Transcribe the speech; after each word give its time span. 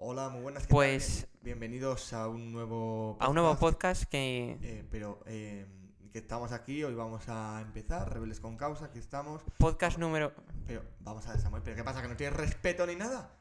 Hola, 0.00 0.28
muy 0.28 0.42
buenas. 0.42 0.64
¿qué 0.66 0.70
Pues- 0.72 1.22
tal? 1.22 1.28
Bienvenidos 1.42 2.12
a 2.12 2.28
un 2.28 2.52
nuevo 2.52 3.16
A 3.20 3.28
un 3.28 3.34
nuevo 3.34 3.56
podcast 3.56 4.04
que... 4.04 4.56
Eh, 4.62 4.84
pero 4.90 5.20
eh, 5.26 5.66
que 6.12 6.18
estamos 6.18 6.52
aquí, 6.52 6.84
hoy 6.84 6.94
vamos 6.94 7.28
a 7.28 7.60
empezar, 7.62 8.12
Rebeldes 8.12 8.38
con 8.40 8.56
Causa, 8.56 8.86
aquí 8.86 8.98
estamos. 9.00 9.42
Podcast 9.58 9.98
número... 9.98 10.32
Pero 10.66 10.84
vamos 11.00 11.26
a 11.26 11.32
ver, 11.32 11.40
Samuel, 11.40 11.62
¿pero 11.64 11.74
qué 11.76 11.82
pasa? 11.84 12.00
¿Que 12.02 12.08
no 12.08 12.16
tienes 12.16 12.36
respeto 12.36 12.86
ni 12.86 12.94
nada? 12.96 13.32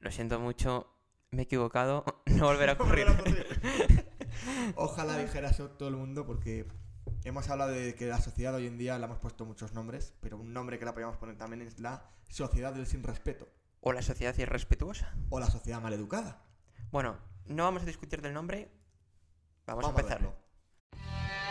Lo 0.00 0.10
siento 0.12 0.38
mucho, 0.38 0.86
me 1.32 1.42
he 1.42 1.44
equivocado, 1.44 2.04
no 2.26 2.44
volverá 2.46 2.72
a 2.72 2.74
No 2.76 2.84
ocurrir. 2.84 3.06
volverá 3.06 3.18
a 3.18 3.20
ocurrir. 3.20 4.06
Ojalá 4.76 5.16
dijera 5.18 5.48
eso 5.50 5.70
todo 5.70 5.88
el 5.88 5.96
mundo 5.96 6.26
porque 6.26 6.66
hemos 7.24 7.48
hablado 7.48 7.72
de 7.72 7.94
que 7.96 8.06
la 8.06 8.20
sociedad 8.20 8.54
hoy 8.54 8.66
en 8.68 8.78
día 8.78 8.98
le 8.98 9.04
hemos 9.06 9.18
puesto 9.18 9.44
muchos 9.46 9.72
nombres, 9.74 10.14
pero 10.20 10.36
un 10.36 10.52
nombre 10.52 10.78
que 10.78 10.84
la 10.84 10.92
podríamos 10.92 11.16
poner 11.16 11.36
también 11.38 11.62
es 11.62 11.80
la 11.80 12.04
sociedad 12.28 12.72
del 12.72 12.86
sin 12.86 13.02
respeto 13.02 13.48
O 13.84 13.92
la 13.92 14.00
sociedad 14.02 14.36
irrespetuosa. 14.38 15.12
o 15.28 15.40
la 15.40 15.46
sociedad 15.50 15.80
maleducada. 15.80 16.40
Bueno, 16.92 17.16
no 17.46 17.64
vamos 17.64 17.82
a 17.82 17.86
discutir 17.86 18.22
del 18.22 18.32
nombre, 18.32 18.70
vamos, 19.66 19.84
a 19.84 19.88
Vamos 19.88 19.98
a 19.98 20.00
empezar. 20.02 20.18
verlo. 20.22 21.42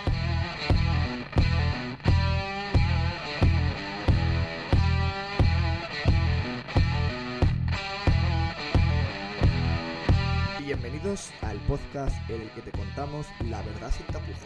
Bienvenidos 10.59 11.31
al 11.41 11.57
podcast 11.61 12.15
en 12.29 12.41
el 12.41 12.49
que 12.51 12.61
te 12.61 12.71
contamos 12.71 13.25
la 13.49 13.61
verdad 13.63 13.91
sin 13.91 14.05
tapujos, 14.07 14.37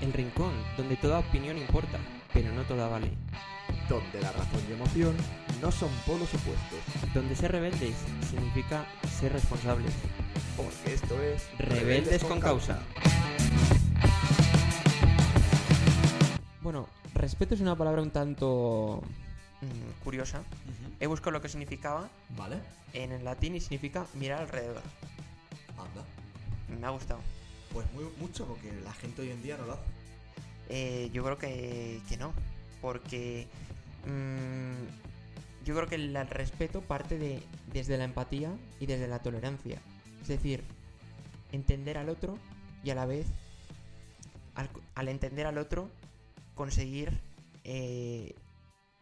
El 0.00 0.12
rincón, 0.12 0.52
donde 0.76 0.96
toda 0.96 1.20
opinión 1.20 1.56
importa, 1.56 1.98
pero 2.32 2.52
no 2.52 2.62
toda 2.64 2.88
vale. 2.88 3.10
donde 3.88 4.20
la 4.20 4.32
razón 4.32 4.60
y 4.68 4.72
emoción 4.72 5.16
no 5.60 5.70
son 5.72 5.90
polos 6.06 6.28
opuestos, 6.34 7.12
Donde 7.14 7.34
ser 7.36 7.52
rebeldes 7.52 7.94
significa 8.30 8.86
ser 9.18 9.32
responsables. 9.32 9.92
porque 10.56 10.94
esto 10.94 11.20
es 11.22 11.46
Rebeldes 11.58 12.24
con 12.24 12.40
causa. 12.40 12.80
Bueno, 16.62 16.88
respeto 17.14 17.54
es 17.54 17.60
una 17.60 17.76
palabra 17.76 18.02
un 18.02 18.10
tanto 18.10 19.02
mm, 19.60 20.02
curiosa. 20.04 20.42
He 21.00 21.06
buscado 21.06 21.32
lo 21.32 21.40
que 21.42 21.48
significaba 21.48 22.08
Vale, 22.36 22.56
en 22.92 23.12
el 23.12 23.24
latín 23.24 23.54
y 23.54 23.60
significa 23.60 24.06
mirar 24.14 24.40
alrededor. 24.42 24.82
anda. 25.70 26.04
Me 26.80 26.86
ha 26.86 26.90
gustado. 26.90 27.20
Pues 27.72 27.86
muy, 27.92 28.04
mucho, 28.18 28.46
porque 28.46 28.72
la 28.82 28.92
gente 28.94 29.22
hoy 29.22 29.30
en 29.30 29.42
día 29.42 29.56
no 29.58 29.66
lo 29.66 29.72
hace. 29.74 29.82
Eh, 30.68 31.10
yo 31.12 31.22
creo 31.22 31.38
que, 31.38 32.00
que 32.08 32.16
no, 32.16 32.32
porque 32.80 33.46
mm, 34.06 35.05
yo 35.66 35.74
creo 35.74 35.88
que 35.88 35.96
el, 35.96 36.14
respeto 36.28 36.80
parte 36.80 37.18
de, 37.18 37.42
desde 37.72 37.98
la 37.98 38.04
empatía 38.04 38.56
y 38.78 38.86
desde 38.86 39.08
la 39.08 39.18
tolerancia. 39.18 39.82
Es 40.22 40.28
decir, 40.28 40.62
entender 41.50 41.98
al 41.98 42.08
otro 42.08 42.38
y 42.84 42.90
a 42.90 42.94
la 42.94 43.04
vez, 43.04 43.26
al, 44.54 44.70
al 44.94 45.08
entender 45.08 45.44
al 45.44 45.58
otro, 45.58 45.90
conseguir, 46.54 47.20
eh, 47.64 48.36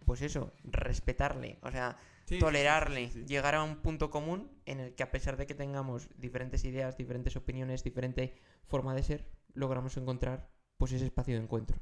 pues 0.06 0.22
eso, 0.22 0.52
respetarle, 0.64 1.58
o 1.60 1.70
sea, 1.70 1.98
tolerarle, 2.40 3.10
sí, 3.10 3.20
sí. 3.20 3.26
llegar 3.26 3.54
a 3.54 3.62
un 3.62 3.76
punto 3.76 4.10
común 4.10 4.50
en 4.64 4.80
el 4.80 4.94
que 4.94 5.02
a 5.02 5.10
pesar 5.10 5.36
de 5.36 5.46
que 5.46 5.54
tengamos 5.54 6.08
diferentes 6.16 6.64
ideas, 6.64 6.96
diferentes 6.96 7.36
opiniones, 7.36 7.84
diferente 7.84 8.34
forma 8.66 8.94
de 8.94 9.02
ser, 9.02 9.28
logramos 9.52 9.98
encontrar 9.98 10.48
pues 10.78 10.92
ese 10.92 11.04
espacio 11.04 11.34
de 11.34 11.42
encuentro. 11.42 11.78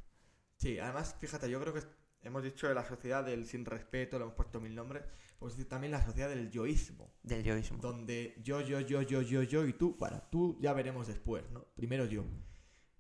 Sí, 0.56 0.80
además, 0.80 1.14
fíjate, 1.20 1.48
yo 1.48 1.60
creo 1.60 1.72
que 1.72 1.82
hemos 2.22 2.42
dicho 2.42 2.68
de 2.68 2.74
la 2.74 2.84
sociedad 2.84 3.24
del 3.24 3.46
sin 3.46 3.64
respeto, 3.64 4.18
le 4.18 4.24
hemos 4.24 4.34
puesto 4.36 4.60
mil 4.60 4.74
nombres, 4.74 5.02
podemos 5.38 5.56
decir 5.56 5.68
también 5.68 5.92
la 5.92 6.04
sociedad 6.04 6.28
del 6.28 6.50
yoísmo, 6.50 7.10
Del 7.22 7.42
yoísmo. 7.42 7.78
donde 7.78 8.34
yo, 8.42 8.60
yo, 8.60 8.80
yo, 8.80 9.02
yo, 9.02 9.22
yo, 9.22 9.42
yo 9.42 9.66
y 9.66 9.72
tú, 9.72 9.96
para 9.98 10.30
tú 10.30 10.56
ya 10.60 10.72
veremos 10.72 11.06
después, 11.06 11.44
¿no? 11.50 11.64
Primero 11.74 12.04
yo. 12.06 12.24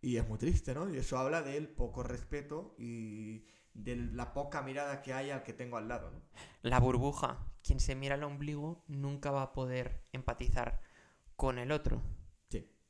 Y 0.00 0.16
es 0.16 0.28
muy 0.28 0.38
triste, 0.38 0.74
¿no? 0.74 0.92
Y 0.92 0.96
eso 0.96 1.16
habla 1.18 1.42
del 1.42 1.68
poco 1.68 2.02
respeto 2.02 2.74
y 2.76 3.44
de 3.74 3.96
la 3.96 4.34
poca 4.34 4.60
mirada 4.60 5.00
que 5.00 5.12
hay 5.12 5.30
al 5.30 5.44
que 5.44 5.52
tengo 5.52 5.76
al 5.76 5.88
lado, 5.88 6.10
¿no? 6.10 6.20
La 6.62 6.80
burbuja. 6.80 7.46
Quien 7.62 7.78
se 7.78 7.94
mira 7.94 8.16
al 8.16 8.24
ombligo 8.24 8.84
nunca 8.88 9.30
va 9.30 9.42
a 9.42 9.52
poder 9.52 10.04
empatizar 10.12 10.80
con 11.36 11.58
el 11.58 11.70
otro. 11.70 12.02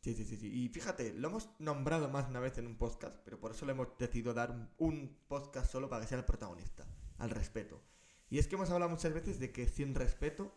Sí, 0.03 0.15
sí, 0.15 0.25
sí, 0.25 0.37
sí. 0.37 0.49
Y 0.53 0.69
fíjate, 0.69 1.15
lo 1.15 1.29
hemos 1.29 1.49
nombrado 1.61 2.09
más 2.09 2.29
una 2.29 2.41
vez 2.41 2.59
en 2.59 2.67
un 2.67 2.77
podcast, 2.77 3.17
pero 3.25 3.39
por 3.39 3.53
eso 3.53 3.65
le 3.67 3.73
hemos 3.73 3.89
decidido 3.99 4.35
dar 4.35 4.51
un, 4.51 4.69
un 4.79 5.17
podcast 5.29 5.71
solo 5.71 5.89
para 5.89 6.03
que 6.03 6.09
sea 6.09 6.19
el 6.19 6.25
protagonista, 6.25 6.85
al 7.19 7.31
respeto. 7.31 7.81
Y 8.29 8.39
es 8.39 8.49
que 8.49 8.57
hemos 8.57 8.71
hablado 8.71 8.91
muchas 8.91 9.13
veces 9.15 9.39
de 9.39 9.53
que 9.53 9.69
sin 9.69 9.95
respeto 9.95 10.55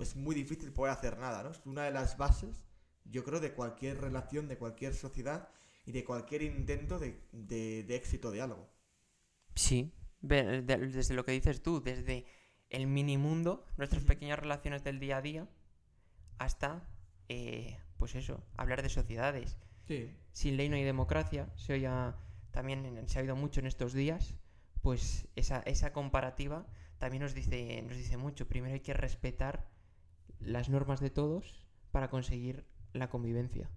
es 0.00 0.16
muy 0.16 0.34
difícil 0.34 0.72
poder 0.72 0.92
hacer 0.92 1.18
nada, 1.18 1.42
¿no? 1.42 1.50
Es 1.50 1.60
una 1.64 1.84
de 1.84 1.92
las 1.92 2.18
bases, 2.18 2.64
yo 3.04 3.24
creo, 3.24 3.40
de 3.40 3.52
cualquier 3.54 4.00
relación, 4.00 4.48
de 4.48 4.58
cualquier 4.58 4.94
sociedad 4.94 5.48
y 5.86 5.92
de 5.92 6.04
cualquier 6.04 6.42
intento 6.42 6.98
de, 6.98 7.22
de- 7.32 7.84
de 7.84 7.96
éxito 7.96 8.30
de 8.30 8.42
algo. 8.42 8.68
Sí. 9.54 9.92
Desde 10.20 11.14
lo 11.14 11.24
que 11.24 11.32
dices 11.32 11.62
tú, 11.62 11.82
desde 11.82 12.26
el 12.70 12.86
mini 12.86 13.16
mundo, 13.18 13.64
nuestras 13.76 14.04
pequeñas 14.04 14.38
relaciones 14.38 14.82
del 14.82 14.98
día 14.98 15.18
a 15.18 15.22
día, 15.22 15.48
hasta, 16.38 16.88
eh, 17.28 17.78
pues 17.98 18.14
eso, 18.14 18.42
hablar 18.56 18.82
de 18.82 18.88
sociedades. 18.88 19.56
Sí. 19.86 20.10
Sin 20.32 20.56
ley 20.56 20.68
no 20.68 20.76
hay 20.76 20.84
democracia, 20.84 21.48
se 21.56 21.74
oía 21.74 22.16
también 22.50 23.08
se 23.08 23.18
ha 23.18 23.22
oído 23.22 23.34
mucho 23.34 23.60
en 23.60 23.66
estos 23.66 23.92
días, 23.92 24.36
pues 24.80 25.26
esa, 25.34 25.60
esa 25.60 25.92
comparativa 25.92 26.66
también 26.98 27.22
nos 27.22 27.34
dice, 27.34 27.82
nos 27.82 27.96
dice 27.96 28.16
mucho. 28.16 28.46
Primero 28.46 28.74
hay 28.74 28.80
que 28.80 28.94
respetar 28.94 29.66
las 30.40 30.68
normas 30.68 31.00
de 31.00 31.10
todos 31.10 31.66
para 31.90 32.08
conseguir 32.08 32.64
la 32.92 33.10
convivencia. 33.10 33.68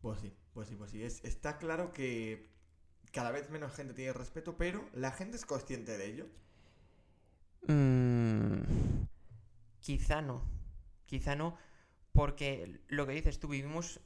Pues 0.00 0.20
sí, 0.20 0.32
pues 0.54 0.68
sí, 0.68 0.76
pues 0.76 0.90
sí. 0.90 1.02
Es, 1.02 1.24
está 1.24 1.58
claro 1.58 1.92
que 1.92 2.48
cada 3.12 3.30
vez 3.30 3.50
menos 3.50 3.72
gente 3.74 3.94
tiene 3.94 4.12
respeto, 4.12 4.56
pero 4.56 4.88
la 4.92 5.10
gente 5.10 5.36
es 5.36 5.44
consciente 5.44 5.98
de 5.98 6.06
ello. 6.06 6.26
Mm, 7.66 9.06
quizá 9.80 10.22
no. 10.22 10.42
Quizá 11.06 11.34
no. 11.34 11.56
Porque 12.16 12.80
lo 12.88 13.06
que 13.06 13.12
dices 13.12 13.38
tú, 13.38 13.48
vivimos 13.48 14.00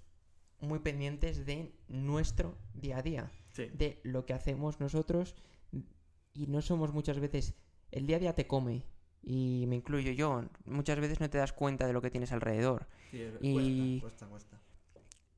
muy 0.60 0.81
pendientes 0.81 1.47
de 1.47 1.72
nuestro 1.88 2.59
día 2.75 2.98
a 2.98 3.03
día. 3.03 3.31
Sí. 3.53 3.69
De 3.72 4.00
lo 4.04 4.26
que 4.26 4.34
hacemos 4.34 4.81
nosotros. 4.81 5.34
Y 6.34 6.47
no 6.47 6.60
somos 6.60 6.93
muchas 6.93 7.19
veces. 7.19 7.54
El 7.91 8.06
día 8.06 8.16
a 8.16 8.21
día 8.21 8.34
te 8.34 8.47
come. 8.47 8.84
Y 9.22 9.65
me 9.69 9.76
incluyo 9.76 10.12
yo. 10.12 10.44
Muchas 10.65 10.98
veces 11.00 11.21
no 11.21 11.31
te 11.31 11.38
das 11.38 11.53
cuenta 11.53 11.87
de 11.87 11.93
lo 11.93 12.03
que 12.03 12.10
tienes 12.10 12.32
alrededor. 12.32 12.87
Sí, 13.10 13.22
Y- 13.41 14.00
cuesta, 14.00 14.27
cuesta, 14.27 14.56
cuesta. 14.56 14.60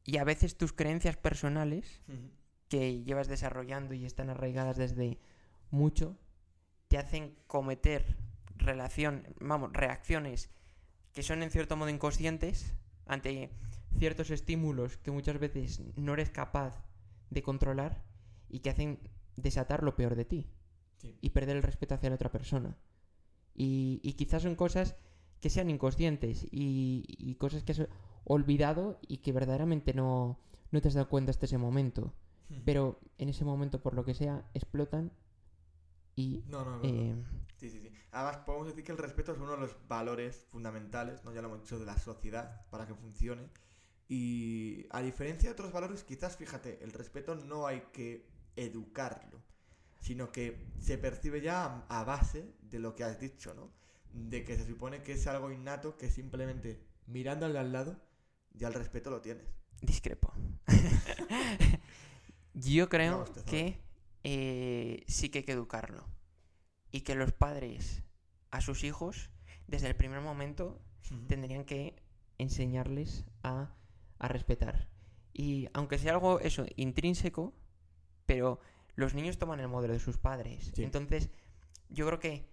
Y 0.05 0.17
a 0.17 0.25
veces 0.25 0.57
tus 0.57 0.73
creencias 0.73 1.17
personales 1.17 2.03
que 2.69 3.05
llevas 3.05 3.29
desarrollando 3.29 3.95
y 3.95 4.05
están 4.05 4.31
arraigadas 4.31 4.77
desde 4.77 5.19
mucho, 5.71 6.19
te 6.89 6.99
hacen 6.99 7.37
cometer 7.47 8.17
relación, 8.57 9.27
vamos, 9.41 9.73
reacciones 9.73 10.51
que 11.13 11.23
son 11.23 11.43
en 11.43 11.51
cierto 11.51 11.77
modo 11.77 11.91
inconscientes 11.91 12.75
ante 13.07 13.51
ciertos 13.99 14.31
estímulos 14.31 14.97
que 14.99 15.11
muchas 15.11 15.39
veces 15.39 15.83
no 15.97 16.15
eres 16.15 16.31
capaz 16.31 16.85
de 17.31 17.43
controlar 17.43 18.03
y 18.49 18.61
que 18.61 18.71
hacen 18.71 18.99
desatar 19.37 19.83
lo 19.83 19.97
peor 19.97 20.15
de 20.17 20.25
ti 20.25 20.47
Sí. 20.99 21.19
y 21.21 21.31
perder 21.31 21.57
el 21.57 21.65
respeto 21.65 21.95
hacia 21.97 22.11
la 22.11 22.15
otra 22.15 22.31
persona. 22.31 22.77
Y, 23.57 23.99
y 24.05 24.13
quizás 24.13 24.43
son 24.43 24.55
cosas 24.55 24.95
que 25.41 25.51
sean 25.51 25.69
inconscientes 25.69 26.45
y, 26.53 27.05
y 27.09 27.35
cosas 27.35 27.65
que 27.65 27.73
has 27.73 27.89
olvidado 28.25 29.01
y 29.09 29.17
que 29.19 29.33
verdaderamente 29.33 29.95
no, 29.95 30.39
no 30.71 30.81
te 30.81 30.87
has 30.87 30.95
dado 30.95 31.09
cuenta 31.09 31.31
hasta 31.33 31.47
ese 31.47 31.59
momento. 31.59 32.15
Pero 32.65 33.01
en 33.19 33.31
ese 33.31 33.45
momento, 33.45 33.83
por 33.83 33.95
lo 33.95 34.05
que 34.05 34.15
sea, 34.15 34.49
explotan 34.55 35.11
y... 36.17 36.45
No, 36.45 36.65
no, 36.65 36.79
no, 36.79 36.89
no. 36.91 36.91
eh, 36.91 37.15
Sí, 37.57 37.71
sí, 37.71 37.81
sí. 37.81 37.91
Además, 38.11 38.39
podemos 38.45 38.67
decir 38.69 38.85
que 38.85 38.93
el 38.93 38.99
respeto 38.99 39.33
es 39.33 39.39
uno 39.39 39.53
de 39.53 39.59
los 39.59 39.77
valores 39.89 40.45
fundamentales, 40.51 41.25
¿no? 41.25 41.33
Ya 41.33 41.43
lo 41.43 41.49
hemos 41.49 41.61
dicho, 41.63 41.79
de 41.79 41.87
la 41.87 41.97
sociedad 41.99 42.67
para 42.71 42.87
que 42.87 42.95
funcione. 42.95 43.49
Y 44.09 44.87
a 44.91 45.01
diferencia 45.03 45.49
de 45.51 45.53
otros 45.55 45.73
valores, 45.73 46.05
quizás, 46.05 46.37
fíjate, 46.37 46.83
el 46.85 46.93
respeto 46.93 47.35
no 47.37 47.67
hay 47.67 47.83
que 47.93 48.27
educarlo, 48.57 49.43
sino 50.01 50.33
que 50.33 50.67
se 50.81 50.99
percibe 50.99 51.41
ya 51.41 51.65
a, 51.89 52.01
a 52.01 52.05
base 52.05 52.55
de 52.63 52.79
lo 52.81 52.95
que 52.97 53.05
has 53.05 53.21
dicho, 53.21 53.55
¿no? 53.55 53.71
De 54.13 54.45
que 54.45 54.57
se 54.57 54.67
supone 54.67 55.03
que 55.03 55.13
es 55.15 55.27
algo 55.27 55.51
innato 55.53 55.97
que 55.97 56.11
simplemente 56.11 56.83
mirándole 57.07 57.59
al 57.59 57.73
lado 57.73 58.01
ya 58.55 58.69
el 58.69 58.75
respeto 58.75 59.11
lo 59.11 59.21
tienes. 59.23 59.47
discrepo. 59.81 60.33
Yo 62.55 62.89
creo 62.89 63.25
No, 63.25 63.25
que 63.47 63.81
eh, 64.25 65.03
sí 65.07 65.29
que 65.31 65.39
hay 65.41 65.45
que 65.45 65.53
educarlo. 65.53 66.07
Y 66.91 67.01
que 67.03 67.15
los 67.15 67.33
padres 67.33 68.03
a 68.51 68.61
sus 68.61 68.85
hijos, 68.85 69.31
desde 69.67 69.89
el 69.89 69.97
primer 69.97 70.21
momento, 70.21 70.81
tendrían 71.27 71.65
que 71.65 71.97
enseñarles 72.39 73.25
a, 73.43 73.75
a 74.19 74.29
respetar. 74.29 74.89
Y 75.33 75.69
aunque 75.73 75.99
sea 75.99 76.13
algo, 76.13 76.41
eso, 76.41 76.67
intrínseco, 76.77 77.55
pero 78.27 78.61
los 78.95 79.15
niños 79.15 79.39
toman 79.39 79.61
el 79.61 79.69
modelo 79.69 79.95
de 79.95 80.01
sus 80.01 80.19
padres. 80.19 80.71
Sí. 80.75 80.85
Entonces, 80.85 81.31
yo 81.89 82.07
creo 82.07 82.19
que 82.19 82.47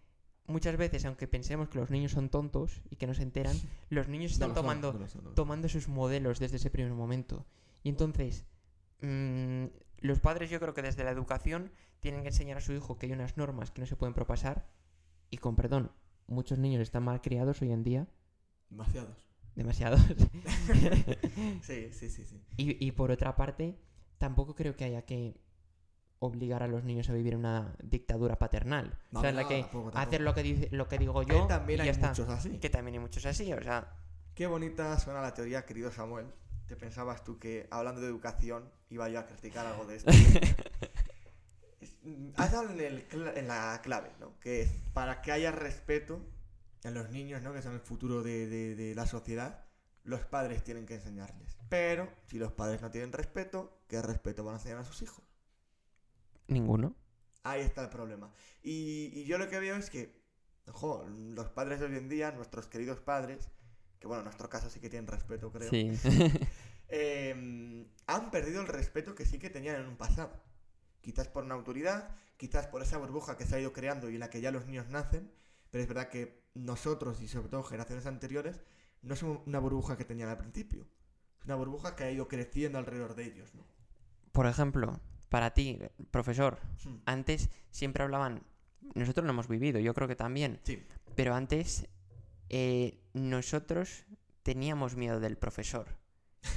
muchas 0.47 0.77
veces, 0.77 1.05
aunque 1.05 1.27
pensemos 1.27 1.67
que 1.69 1.77
los 1.79 1.91
niños 1.91 2.13
son 2.13 2.29
tontos 2.29 2.81
y 2.89 2.95
que 2.95 3.07
no 3.07 3.13
se 3.13 3.23
enteran, 3.23 3.55
los 3.89 4.07
niños 4.07 4.31
No 4.31 4.33
están 4.35 4.47
son, 4.49 4.55
tomando, 4.55 4.93
no 4.93 4.99
lo 4.99 5.07
son, 5.09 5.17
no 5.23 5.23
lo 5.23 5.29
son. 5.31 5.35
tomando 5.35 5.67
sus 5.69 5.89
modelos 5.89 6.39
desde 6.39 6.55
ese 6.57 6.69
primer 6.69 6.93
momento. 6.93 7.45
Y 7.83 7.89
entonces, 7.89 8.45
mm, 9.01 9.65
los 10.01 10.19
padres 10.19 10.49
yo 10.49 10.59
creo 10.59 10.73
que 10.73 10.81
desde 10.81 11.03
la 11.03 11.11
educación 11.11 11.71
tienen 11.99 12.21
que 12.21 12.29
enseñar 12.29 12.57
a 12.57 12.61
su 12.61 12.73
hijo 12.73 12.97
que 12.97 13.07
hay 13.07 13.11
unas 13.13 13.37
normas 13.37 13.71
que 13.71 13.81
no 13.81 13.87
se 13.87 13.95
pueden 13.95 14.13
propasar. 14.13 14.67
Y 15.29 15.37
con 15.37 15.55
perdón, 15.55 15.91
muchos 16.27 16.57
niños 16.59 16.81
están 16.81 17.03
mal 17.03 17.21
criados 17.21 17.61
hoy 17.61 17.71
en 17.71 17.83
día, 17.83 18.07
Demasiados. 18.69 19.27
demasiados. 19.55 20.01
Sí, 21.61 21.91
sí, 21.91 22.09
sí, 22.09 22.25
sí. 22.25 22.41
y, 22.57 22.85
y 22.85 22.91
por 22.91 23.11
otra 23.11 23.35
parte, 23.35 23.77
tampoco 24.17 24.55
creo 24.55 24.75
que 24.75 24.85
haya 24.85 25.03
que 25.03 25.39
obligar 26.19 26.63
a 26.63 26.67
los 26.67 26.83
niños 26.83 27.09
a 27.09 27.13
vivir 27.13 27.35
una 27.35 27.75
dictadura 27.83 28.37
paternal. 28.37 28.97
No, 29.11 29.19
o 29.19 29.21
sea, 29.21 29.29
en 29.29 29.35
la 29.37 29.47
que 29.47 29.61
tampoco, 29.61 29.89
hacer 29.89 30.19
tampoco. 30.19 30.23
lo 30.23 30.33
que, 30.33 30.43
dice, 30.43 30.69
lo 30.71 30.87
que 30.87 30.97
digo 30.97 31.25
Que 31.25 31.33
yo 31.33 31.47
también 31.47 31.79
y 31.79 31.81
hay 31.81 31.85
ya 31.87 31.91
está. 31.91 32.09
muchos 32.09 32.29
así. 32.29 32.57
Que 32.59 32.69
también 32.69 32.95
hay 32.95 32.99
muchos 32.99 33.25
así, 33.25 33.51
o 33.53 33.61
sea... 33.61 33.95
Qué 34.35 34.47
bonita 34.47 34.97
suena 34.99 35.21
la 35.21 35.33
teoría, 35.33 35.65
querido 35.65 35.91
Samuel. 35.91 36.27
¿Te 36.69 36.75
pensabas 36.75 37.23
tú 37.23 37.39
que 37.39 37.67
hablando 37.71 37.99
de 37.99 38.07
educación 38.07 38.71
iba 38.89 39.09
yo 39.09 39.19
a 39.19 39.25
criticar 39.25 39.65
algo 39.65 39.85
de 39.85 39.95
esto? 39.97 40.11
Es- 41.81 41.97
mm, 42.03 42.29
Has 42.35 42.51
dado 42.51 42.69
en, 42.71 42.79
el 42.79 43.07
cla- 43.09 43.35
en 43.37 43.47
la 43.47 43.79
clave, 43.81 44.11
¿no? 44.19 44.37
Que 44.39 44.61
es 44.61 44.71
para 44.93 45.21
que 45.21 45.31
haya 45.31 45.51
respeto 45.51 46.21
en 46.83 46.93
los 46.93 47.09
niños, 47.09 47.41
¿no? 47.41 47.53
Que 47.53 47.61
son 47.61 47.73
el 47.73 47.79
futuro 47.79 48.21
de, 48.21 48.47
de- 48.47 48.75
de 48.75 48.93
la 48.95 49.05
sociedad, 49.07 49.65
los 50.03 50.21
padres 50.21 50.63
tienen 50.63 50.85
que 50.85 50.95
enseñarles. 50.95 51.57
Pero 51.69 52.09
si 52.27 52.37
los 52.37 52.51
padres 52.51 52.81
no 52.81 52.91
tienen 52.91 53.11
respeto, 53.13 53.81
¿qué 53.87 54.01
respeto 54.01 54.43
van 54.43 54.55
a 54.55 54.57
enseñar 54.59 54.77
a 54.79 54.83
sus 54.83 55.01
hijos? 55.01 55.23
Ninguno. 56.47 56.95
Ahí 57.43 57.61
está 57.61 57.81
el 57.83 57.89
problema. 57.89 58.31
Y, 58.61 59.11
y 59.13 59.23
yo 59.25 59.37
lo 59.37 59.49
que 59.49 59.59
veo 59.59 59.75
es 59.75 59.89
que, 59.89 60.21
ojo, 60.67 61.05
los 61.09 61.49
padres 61.49 61.79
de 61.79 61.85
hoy 61.87 61.95
en 61.97 62.09
día, 62.09 62.31
nuestros 62.31 62.67
queridos 62.67 62.99
padres, 62.99 63.49
que 63.99 64.07
bueno, 64.07 64.21
en 64.21 64.25
nuestro 64.25 64.49
caso 64.49 64.69
sí 64.69 64.79
que 64.79 64.89
tienen 64.89 65.07
respeto, 65.07 65.51
creo, 65.51 65.69
Sí. 65.69 65.91
eh, 66.89 67.85
han 68.07 68.31
perdido 68.31 68.61
el 68.61 68.67
respeto 68.67 69.15
que 69.15 69.25
sí 69.25 69.39
que 69.39 69.49
tenían 69.49 69.75
en 69.81 69.87
un 69.87 69.97
pasado. 69.97 70.31
Quizás 71.01 71.27
por 71.27 71.43
una 71.43 71.55
autoridad, 71.55 72.09
quizás 72.37 72.67
por 72.67 72.81
esa 72.81 72.97
burbuja 72.97 73.37
que 73.37 73.45
se 73.45 73.55
ha 73.55 73.59
ido 73.59 73.73
creando 73.73 74.09
y 74.09 74.15
en 74.15 74.19
la 74.19 74.29
que 74.29 74.41
ya 74.41 74.51
los 74.51 74.65
niños 74.65 74.89
nacen, 74.89 75.31
pero 75.71 75.81
es 75.81 75.87
verdad 75.87 76.09
que 76.09 76.43
nosotros 76.55 77.21
y 77.21 77.27
sobre 77.27 77.49
todo 77.49 77.63
generaciones 77.63 78.05
anteriores 78.05 78.61
no 79.01 79.15
somos 79.15 79.39
una 79.45 79.59
burbuja 79.59 79.97
que 79.97 80.05
tenían 80.05 80.29
al 80.29 80.37
principio. 80.37 80.87
Es 81.39 81.45
una 81.45 81.55
burbuja 81.55 81.95
que 81.95 82.03
ha 82.03 82.11
ido 82.11 82.27
creciendo 82.27 82.77
alrededor 82.79 83.15
de 83.15 83.25
ellos, 83.25 83.53
¿no? 83.55 83.63
Por 84.33 84.45
ejemplo, 84.45 84.99
para 85.29 85.53
ti, 85.53 85.79
profesor, 86.11 86.59
Hmm. 86.85 86.97
antes 87.05 87.49
siempre 87.71 88.03
hablaban... 88.03 88.43
Nosotros 88.95 89.25
lo 89.25 89.31
hemos 89.31 89.47
vivido, 89.47 89.79
yo 89.79 89.93
creo 89.93 90.07
que 90.07 90.15
también. 90.15 90.59
Sí, 90.63 90.81
Pero 91.15 91.35
antes 91.35 91.87
eh, 92.49 92.98
nosotros 93.13 94.05
teníamos 94.43 94.95
miedo 94.95 95.19
del 95.19 95.37
profesor. 95.37 95.87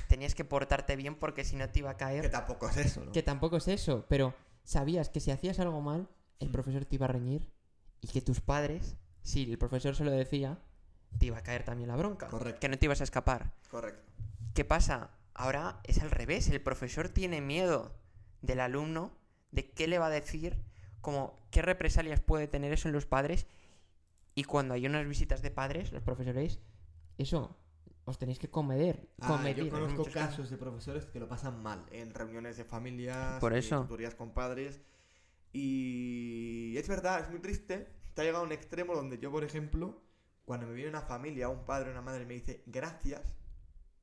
Tenías 0.09 0.35
que 0.35 0.45
portarte 0.45 0.97
bien 0.97 1.17
porque 1.17 1.45
si 1.45 1.57
no 1.57 1.69
te 1.69 1.81
iba 1.81 1.91
a 1.91 1.97
que 1.97 2.05
caer... 2.05 2.31
tampoco 2.31 2.69
es 2.69 2.77
eso, 2.77 3.05
¿no? 3.05 3.13
Que 3.13 3.23
tampoco 3.23 3.57
es 3.57 3.69
eso, 3.69 4.07
pero 4.09 4.35
sabías 4.65 5.09
que 5.09 5.21
si 5.21 5.31
hacías 5.31 5.59
algo 5.59 5.81
mal, 5.81 6.09
el 6.39 6.49
Mm. 6.49 6.53
profesor 6.53 6.85
te 6.85 6.95
iba 6.95 7.07
a 7.07 7.09
reñir 7.09 7.51
y 8.01 8.09
que 8.09 8.21
tus 8.21 8.41
padres, 8.41 8.97
si 9.23 9.51
el 9.51 9.59
profesor 9.59 9.95
se 9.97 10.05
lo 10.05 10.11
decía, 10.11 10.59
te 11.19 11.27
iba 11.27 11.39
a 11.39 11.43
caer 11.43 11.65
también 11.65 11.89
la 11.89 11.97
bronca. 11.97 12.29
Correcto. 12.29 12.61
Que 12.61 12.69
no 12.69 12.79
te 12.79 12.87
ibas 12.87 13.01
a 13.01 13.05
escapar. 13.05 13.53
Correcto. 13.71 14.03
¿Qué 14.55 14.65
pasa? 14.65 15.11
Ahora 15.35 15.81
es 15.85 16.01
al 16.03 16.11
revés. 16.11 16.49
El 16.49 16.61
profesor 16.61 17.09
tiene 17.09 17.41
miedo 17.41 17.95
del 18.41 18.61
alumno, 18.61 19.13
de 19.51 19.71
qué 19.71 19.87
le 19.89 19.99
va 19.99 20.07
a 20.07 20.11
decir, 20.11 20.63
como 21.01 21.39
qué 21.51 21.63
represalias 21.63 22.21
puede 22.21 22.49
tener 22.49 22.73
eso 22.73 22.89
en 22.89 22.95
los 22.95 23.07
padres. 23.07 23.47
Y 24.35 24.45
cuando 24.45 24.75
hay 24.75 24.87
unas 24.87 25.07
visitas 25.07 25.43
de 25.43 25.51
padres, 25.51 25.93
los 25.93 26.03
profesores, 26.03 26.61
eso, 27.19 27.57
os 28.05 28.19
tenéis 28.19 28.39
que 28.39 28.51
comedir. 28.51 29.09
Ah, 29.21 29.29
comedir 29.29 29.57
yo 29.57 29.65
en 29.65 29.71
conozco 29.71 30.05
casos 30.11 30.51
de 30.51 30.57
profesores 30.57 31.07
que 31.07 31.21
lo 31.21 31.29
pasan 31.29 31.63
mal 31.63 31.85
en 31.91 32.15
reuniones 32.15 32.57
de 32.57 32.65
familias, 32.65 33.39
Por 33.41 33.53
eh, 33.53 33.59
eso. 33.59 33.83
tutorías 33.83 34.15
con 34.15 34.33
padres. 34.33 34.81
Y 35.53 36.75
es 36.77 36.89
verdad, 36.89 37.21
es 37.21 37.31
muy 37.31 37.41
triste. 37.41 37.89
Te 38.15 38.23
ha 38.23 38.25
llegado 38.25 38.45
a 38.45 38.47
un 38.47 38.53
extremo 38.53 38.95
donde 38.95 39.19
yo, 39.19 39.31
por 39.31 39.45
ejemplo, 39.45 40.03
cuando 40.45 40.67
me 40.67 40.73
viene 40.73 40.91
una 40.91 41.03
familia, 41.03 41.49
un 41.49 41.65
padre, 41.65 41.91
una 41.91 42.03
madre 42.03 42.23
y 42.25 42.27
me 42.27 42.35
dice 42.35 42.63
gracias, 42.67 43.35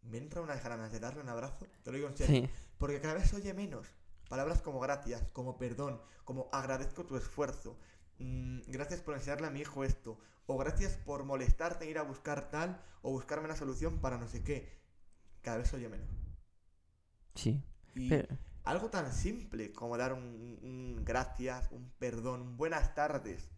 me 0.04 0.18
entra 0.18 0.42
unas 0.42 0.64
ganas 0.64 0.92
de 0.92 1.00
darle 1.00 1.22
un 1.22 1.30
abrazo. 1.30 1.68
Te 1.84 1.92
lo 1.92 1.98
digo 1.98 2.08
en 2.10 2.18
serio. 2.18 2.48
Sí, 2.48 2.50
Porque 2.78 3.02
cada 3.02 3.16
vez 3.16 3.30
se 3.30 3.36
oye 3.36 3.54
menos. 3.54 3.88
Palabras 4.30 4.62
como 4.62 4.80
gracias, 4.80 5.28
como 5.34 5.58
perdón, 5.58 6.02
como 6.24 6.50
agradezco 6.52 7.06
tu 7.06 7.18
esfuerzo. 7.18 7.78
Mm, 8.20 8.62
gracias 8.68 9.02
por 9.02 9.16
enseñarle 9.16 9.48
a 9.48 9.52
mi 9.52 9.62
hijo 9.62 9.84
esto. 9.84 10.18
O 10.46 10.58
gracias 10.58 10.98
por 10.98 11.24
molestarte 11.26 11.86
en 11.86 11.92
ir 11.92 11.98
a 12.00 12.04
buscar 12.04 12.50
tal 12.50 12.82
o 13.02 13.12
buscarme 13.12 13.46
una 13.46 13.56
solución 13.56 14.00
para 14.00 14.18
no 14.18 14.28
sé 14.28 14.44
qué. 14.44 14.78
Cada 15.42 15.58
vez 15.58 15.74
oye 15.74 15.90
menos. 15.90 16.08
sí. 17.36 17.62
Y 17.96 18.08
Pero- 18.10 18.38
algo 18.64 18.90
tan 18.90 19.12
simple 19.12 19.72
como 19.74 19.98
dar 19.98 20.14
un, 20.14 20.60
un 20.62 21.02
gracias, 21.04 21.70
un 21.72 21.90
perdón, 21.98 22.42
un 22.42 22.58
buenas 22.58 22.94
tardes, 22.94 23.50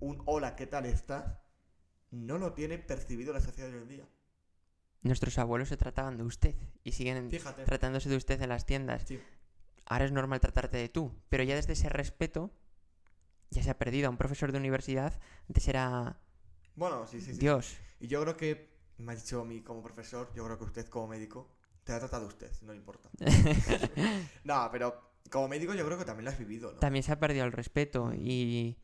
un 0.00 0.22
hola, 0.26 0.54
¿qué 0.54 0.66
tal 0.66 0.84
estás? 0.84 1.38
No 2.10 2.36
lo 2.38 2.52
tiene 2.52 2.76
percibido 2.78 3.32
la 3.32 3.40
sociedad 3.40 3.68
de 3.70 3.76
hoy 3.76 3.82
en 3.82 3.88
día. 3.88 4.08
nuestros 5.02 5.38
abuelos 5.38 5.68
se 5.70 5.78
trataban 5.78 6.18
de 6.18 6.24
usted 6.24 6.54
y 6.84 6.92
siguen 6.92 7.30
Fíjate. 7.30 7.64
tratándose 7.64 8.10
de 8.10 8.16
usted 8.16 8.40
en 8.42 8.50
las 8.50 8.66
tiendas. 8.66 9.04
Sí. 9.06 9.18
Ahora 9.86 10.04
es 10.04 10.12
normal 10.12 10.40
tratarte 10.40 10.76
de 10.76 10.88
tú, 10.90 11.10
pero 11.30 11.42
ya 11.42 11.54
desde 11.54 11.72
ese 11.72 11.88
respeto 11.88 12.50
ya 13.50 13.62
se 13.62 13.70
ha 13.70 13.78
perdido. 13.78 14.08
A 14.08 14.10
un 14.10 14.16
profesor 14.16 14.52
de 14.52 14.58
universidad 14.58 15.18
antes 15.48 15.68
era 15.68 16.18
Bueno, 16.76 17.06
sí, 17.06 17.20
sí, 17.20 17.34
sí. 17.34 17.40
Dios. 17.40 17.76
Y 18.00 18.08
yo 18.08 18.22
creo 18.22 18.36
que, 18.36 18.70
me 18.98 19.12
ha 19.12 19.16
dicho 19.16 19.40
a 19.40 19.44
mí 19.44 19.60
como 19.62 19.82
profesor, 19.82 20.32
yo 20.34 20.44
creo 20.44 20.58
que 20.58 20.64
usted 20.64 20.86
como 20.88 21.08
médico, 21.08 21.50
te 21.84 21.92
ha 21.92 21.98
tratado 21.98 22.26
usted, 22.26 22.50
no 22.62 22.72
le 22.72 22.78
importa. 22.78 23.10
no, 24.44 24.68
pero 24.70 25.10
como 25.30 25.48
médico 25.48 25.74
yo 25.74 25.84
creo 25.84 25.98
que 25.98 26.04
también 26.04 26.24
lo 26.24 26.30
has 26.30 26.38
vivido, 26.38 26.72
¿no? 26.72 26.78
también 26.78 27.02
se 27.02 27.12
ha 27.12 27.18
perdido 27.20 27.44
el 27.44 27.52
respeto 27.52 28.12
y 28.14 28.76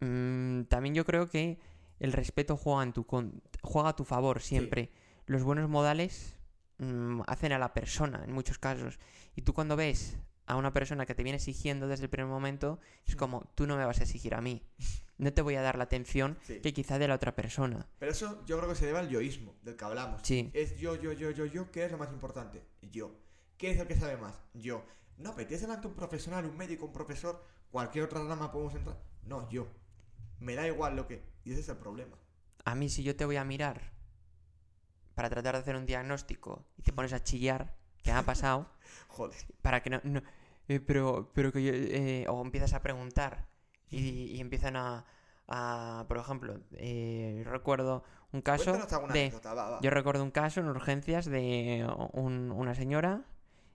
mm, 0.00 0.62
también 0.64 0.94
yo 0.94 1.04
creo 1.04 1.28
que 1.28 1.58
el 2.00 2.12
respeto 2.12 2.56
juega, 2.56 2.82
en 2.82 2.92
tu 2.92 3.06
con- 3.06 3.42
juega 3.62 3.90
a 3.90 3.96
tu 3.96 4.04
favor 4.04 4.40
siempre. 4.42 4.90
Los 5.26 5.42
buenos 5.42 5.68
modales 5.68 6.36
mm, 6.78 7.22
hacen 7.26 7.52
a 7.52 7.58
la 7.58 7.72
persona 7.72 8.22
en 8.24 8.32
muchos 8.32 8.58
casos. 8.58 8.98
Y 9.34 9.42
tú 9.42 9.54
cuando 9.54 9.76
ves 9.76 10.18
a 10.46 10.56
una 10.56 10.72
persona 10.72 11.06
que 11.06 11.14
te 11.14 11.22
viene 11.22 11.36
exigiendo 11.36 11.88
desde 11.88 12.04
el 12.04 12.10
primer 12.10 12.28
momento, 12.30 12.78
es 13.06 13.14
Mm. 13.16 13.18
como, 13.18 13.50
tú 13.54 13.66
no 13.66 13.76
me 13.76 13.84
vas 13.84 13.98
a 14.00 14.04
exigir 14.04 14.34
a 14.34 14.40
mí. 14.40 14.62
No 15.18 15.32
te 15.32 15.42
voy 15.42 15.54
a 15.56 15.62
dar 15.62 15.76
la 15.78 15.84
atención 15.84 16.38
Sí. 16.42 16.60
que 16.60 16.72
quizá 16.72 16.98
de 16.98 17.08
la 17.08 17.14
otra 17.14 17.34
persona. 17.34 17.86
Pero 17.98 18.12
eso 18.12 18.44
yo 18.46 18.56
creo 18.58 18.68
que 18.68 18.74
se 18.76 18.86
debe 18.86 18.98
al 18.98 19.08
yoísmo, 19.08 19.54
del 19.62 19.76
que 19.76 19.84
hablamos. 19.84 20.20
Sí. 20.24 20.50
Es 20.54 20.76
yo, 20.78 20.94
yo, 20.96 21.12
yo, 21.12 21.30
yo, 21.30 21.46
yo, 21.46 21.70
¿qué 21.70 21.84
es 21.86 21.90
lo 21.92 21.98
más 21.98 22.12
importante? 22.12 22.62
Yo. 22.82 23.12
¿Quién 23.58 23.72
es 23.72 23.80
el 23.80 23.86
que 23.88 23.96
sabe 23.96 24.16
más? 24.18 24.34
Yo. 24.54 24.84
No, 25.18 25.34
pero 25.34 25.48
tienes 25.48 25.62
delante 25.62 25.86
un 25.88 25.94
profesional, 25.94 26.44
un 26.44 26.56
médico, 26.56 26.84
un 26.84 26.92
profesor, 26.92 27.42
cualquier 27.70 28.04
otra 28.04 28.22
rama 28.22 28.52
podemos 28.52 28.74
entrar. 28.74 29.00
No, 29.24 29.48
yo. 29.48 29.66
Me 30.38 30.54
da 30.54 30.66
igual 30.66 30.94
lo 30.96 31.06
que... 31.08 31.22
Y 31.44 31.52
ese 31.52 31.60
es 31.62 31.68
el 31.70 31.78
problema. 31.78 32.16
A 32.66 32.74
mí 32.74 32.90
si 32.90 33.02
yo 33.02 33.16
te 33.16 33.24
voy 33.24 33.36
a 33.36 33.44
mirar 33.44 33.92
para 35.14 35.30
tratar 35.30 35.54
de 35.54 35.60
hacer 35.62 35.76
un 35.76 35.86
diagnóstico 35.86 36.66
y 36.76 36.82
te 36.82 36.92
pones 36.92 37.12
a 37.14 37.22
chillar, 37.22 37.74
¿qué 38.02 38.12
ha 38.12 38.22
pasado? 38.22 38.70
Joder. 39.08 39.34
para 39.62 39.82
que 39.82 39.88
no, 39.90 40.00
no- 40.04 40.22
eh, 40.68 40.80
pero 40.80 41.30
pero 41.34 41.52
que 41.52 41.62
yo, 41.62 41.72
eh, 41.74 42.26
o 42.28 42.42
empiezas 42.42 42.72
a 42.74 42.82
preguntar 42.82 43.46
y, 43.88 43.98
y 44.36 44.40
empiezan 44.40 44.76
a, 44.76 45.04
a, 45.48 46.04
por 46.08 46.18
ejemplo 46.18 46.60
eh, 46.72 47.42
recuerdo 47.46 48.02
un 48.32 48.42
caso 48.42 48.72
de 48.72 48.82
anécdota, 49.08 49.54
va, 49.54 49.70
va. 49.70 49.80
yo 49.80 49.90
recuerdo 49.90 50.22
un 50.24 50.30
caso 50.32 50.60
en 50.60 50.66
urgencias 50.68 51.26
de 51.26 51.86
un- 52.12 52.50
una 52.50 52.74
señora 52.74 53.22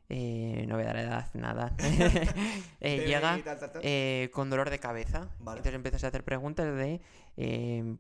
eh, 0.10 0.66
no 0.68 0.76
voy 0.76 0.84
a 0.84 0.88
dar 0.88 0.98
edad 0.98 1.28
nada 1.36 1.74
Eh, 2.82 3.06
llega 3.08 3.40
tal, 3.44 3.60
tal, 3.60 3.72
tal. 3.72 3.82
eh, 3.86 4.30
con 4.34 4.50
dolor 4.50 4.70
de 4.72 4.80
cabeza. 4.80 5.30
Vale. 5.40 5.60
Entonces 5.60 5.76
empiezas 5.76 6.04
a 6.04 6.08
hacer 6.08 6.24
preguntas 6.26 6.66
de, 6.76 7.00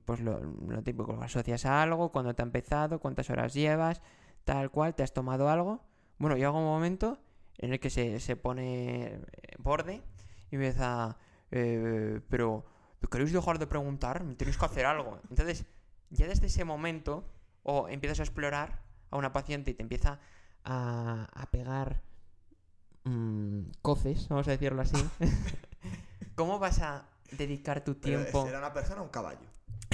pues 0.05 0.19
lo, 0.21 0.39
lo 0.41 0.81
típico, 0.81 1.13
lo 1.13 1.21
asocias 1.21 1.65
a 1.65 1.83
algo, 1.83 2.11
cuándo 2.11 2.33
te 2.33 2.41
ha 2.41 2.45
empezado, 2.45 2.99
cuántas 2.99 3.29
horas 3.29 3.53
llevas, 3.53 4.01
tal 4.43 4.71
cual, 4.71 4.95
te 4.95 5.03
has 5.03 5.13
tomado 5.13 5.49
algo. 5.49 5.85
Bueno, 6.17 6.35
llega 6.35 6.49
un 6.51 6.63
momento 6.65 7.19
en 7.57 7.73
el 7.73 7.79
que 7.79 7.89
se, 7.89 8.19
se 8.19 8.35
pone 8.35 9.05
eh, 9.05 9.21
borde 9.57 10.01
y 10.49 10.55
empieza, 10.55 11.17
eh, 11.51 12.21
pero 12.29 12.65
¿queréis 13.09 13.31
dejar 13.33 13.59
de 13.59 13.67
preguntar? 13.67 14.23
Tenéis 14.37 14.57
que 14.57 14.65
hacer 14.65 14.85
algo. 14.85 15.19
Entonces, 15.29 15.65
ya 16.09 16.27
desde 16.27 16.47
ese 16.47 16.65
momento, 16.65 17.25
o 17.63 17.87
empiezas 17.89 18.19
a 18.19 18.23
explorar 18.23 18.81
a 19.09 19.17
una 19.17 19.31
paciente 19.31 19.71
y 19.71 19.73
te 19.73 19.83
empieza 19.83 20.19
a, 20.63 21.27
a 21.33 21.45
pegar 21.51 22.01
mm, 23.03 23.61
coces, 23.81 24.27
vamos 24.29 24.47
a 24.47 24.51
decirlo 24.51 24.81
así. 24.81 24.97
¿Cómo 26.35 26.59
vas 26.59 26.81
a 26.81 27.05
dedicar 27.31 27.83
tu 27.83 27.95
tiempo? 27.95 28.45
¿Era 28.47 28.59
una 28.59 28.73
persona 28.73 29.01
o 29.01 29.05
un 29.05 29.09
caballo? 29.09 29.47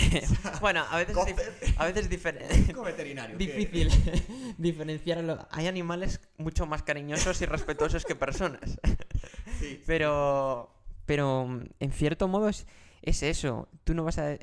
bueno, 0.61 0.85
a 0.89 0.97
veces, 0.97 1.15
es 1.61 1.79
a 1.79 1.85
veces 1.85 2.03
es 2.03 2.09
diferente. 2.09 2.53
Médico 2.57 2.83
veterinario. 2.83 3.37
¿qué? 3.39 3.45
difícil 3.45 3.91
diferenciarlo. 4.57 5.47
Hay 5.51 5.67
animales 5.67 6.21
mucho 6.37 6.65
más 6.65 6.83
cariñosos 6.83 7.41
y 7.41 7.45
respetuosos 7.45 8.05
que 8.05 8.15
personas. 8.15 8.79
Sí. 9.59 9.81
Pero, 9.85 10.73
pero 11.05 11.61
en 11.79 11.91
cierto 11.91 12.27
modo 12.27 12.49
es, 12.49 12.67
es 13.01 13.23
eso. 13.23 13.69
Tú 13.83 13.93
no 13.93 14.03
vas 14.03 14.17
a 14.17 14.37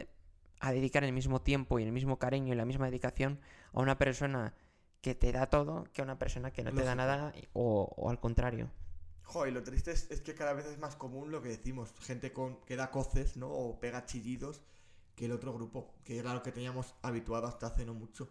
a 0.64 0.73
dedicar 0.73 1.04
el 1.04 1.12
mismo 1.12 1.42
tiempo 1.42 1.78
y 1.78 1.83
el 1.83 1.92
mismo 1.92 2.18
cariño 2.18 2.54
y 2.54 2.56
la 2.56 2.64
misma 2.64 2.87
dedicación 2.87 3.38
a 3.75 3.80
una 3.80 3.99
persona 3.99 4.54
que 5.02 5.14
te 5.14 5.30
da 5.30 5.47
todo 5.47 5.85
que 5.92 6.00
a 6.00 6.04
una 6.04 6.18
persona 6.18 6.52
que 6.52 6.62
no 6.62 6.73
te 6.73 6.83
da 6.83 6.94
nada 6.94 7.35
o, 7.52 7.92
o 7.97 8.09
al 8.09 8.18
contrario. 8.18 8.71
Joder, 9.25 9.52
y 9.52 9.54
lo 9.54 9.62
triste 9.62 9.92
es, 9.92 10.11
es 10.11 10.23
que 10.23 10.35
cada 10.35 10.54
vez 10.54 10.64
es 10.66 10.78
más 10.78 10.97
común 10.97 11.30
lo 11.30 11.42
que 11.42 11.50
decimos, 11.50 11.92
gente 12.00 12.33
con, 12.33 12.61
que 12.64 12.76
da 12.76 12.90
coces, 12.90 13.37
¿no? 13.37 13.50
O 13.50 13.78
pega 13.78 14.06
chillidos 14.06 14.62
que 15.14 15.26
el 15.26 15.33
otro 15.33 15.52
grupo, 15.54 15.94
que 16.04 16.18
era 16.18 16.35
lo 16.35 16.42
que 16.42 16.52
teníamos 16.52 16.94
habituado 17.02 17.47
hasta 17.47 17.66
hace 17.68 17.85
no 17.87 17.94
mucho. 17.94 18.28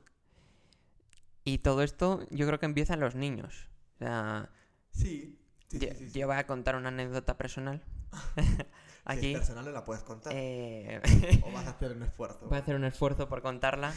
Y 1.45 1.59
todo 1.59 1.81
esto 1.81 2.25
yo 2.29 2.45
creo 2.47 2.59
que 2.59 2.65
empieza 2.65 2.93
en 2.93 2.99
los 3.01 3.15
niños. 3.15 3.69
O 3.95 3.97
sea, 3.99 4.49
Sí, 4.91 5.39
sí, 5.69 5.79
yo, 5.79 5.87
sí, 5.97 6.09
sí, 6.09 6.19
yo 6.19 6.27
voy 6.27 6.37
a 6.37 6.45
contar 6.47 6.75
una 6.75 6.89
anécdota 6.89 7.37
personal. 7.37 7.83
Si 8.13 8.41
Aquí 9.05 9.31
es 9.33 9.39
personal, 9.39 9.65
no 9.65 9.71
la 9.71 9.83
puedes 9.83 10.03
contar. 10.03 10.31
eh, 10.35 11.01
O 11.43 11.51
vas 11.51 11.67
a 11.67 11.71
hacer 11.71 11.91
un 11.93 12.03
esfuerzo. 12.03 12.47
voy 12.47 12.57
a 12.57 12.61
hacer 12.61 12.75
un 12.75 12.85
esfuerzo 12.85 13.27
por 13.27 13.41
contarla. 13.41 13.93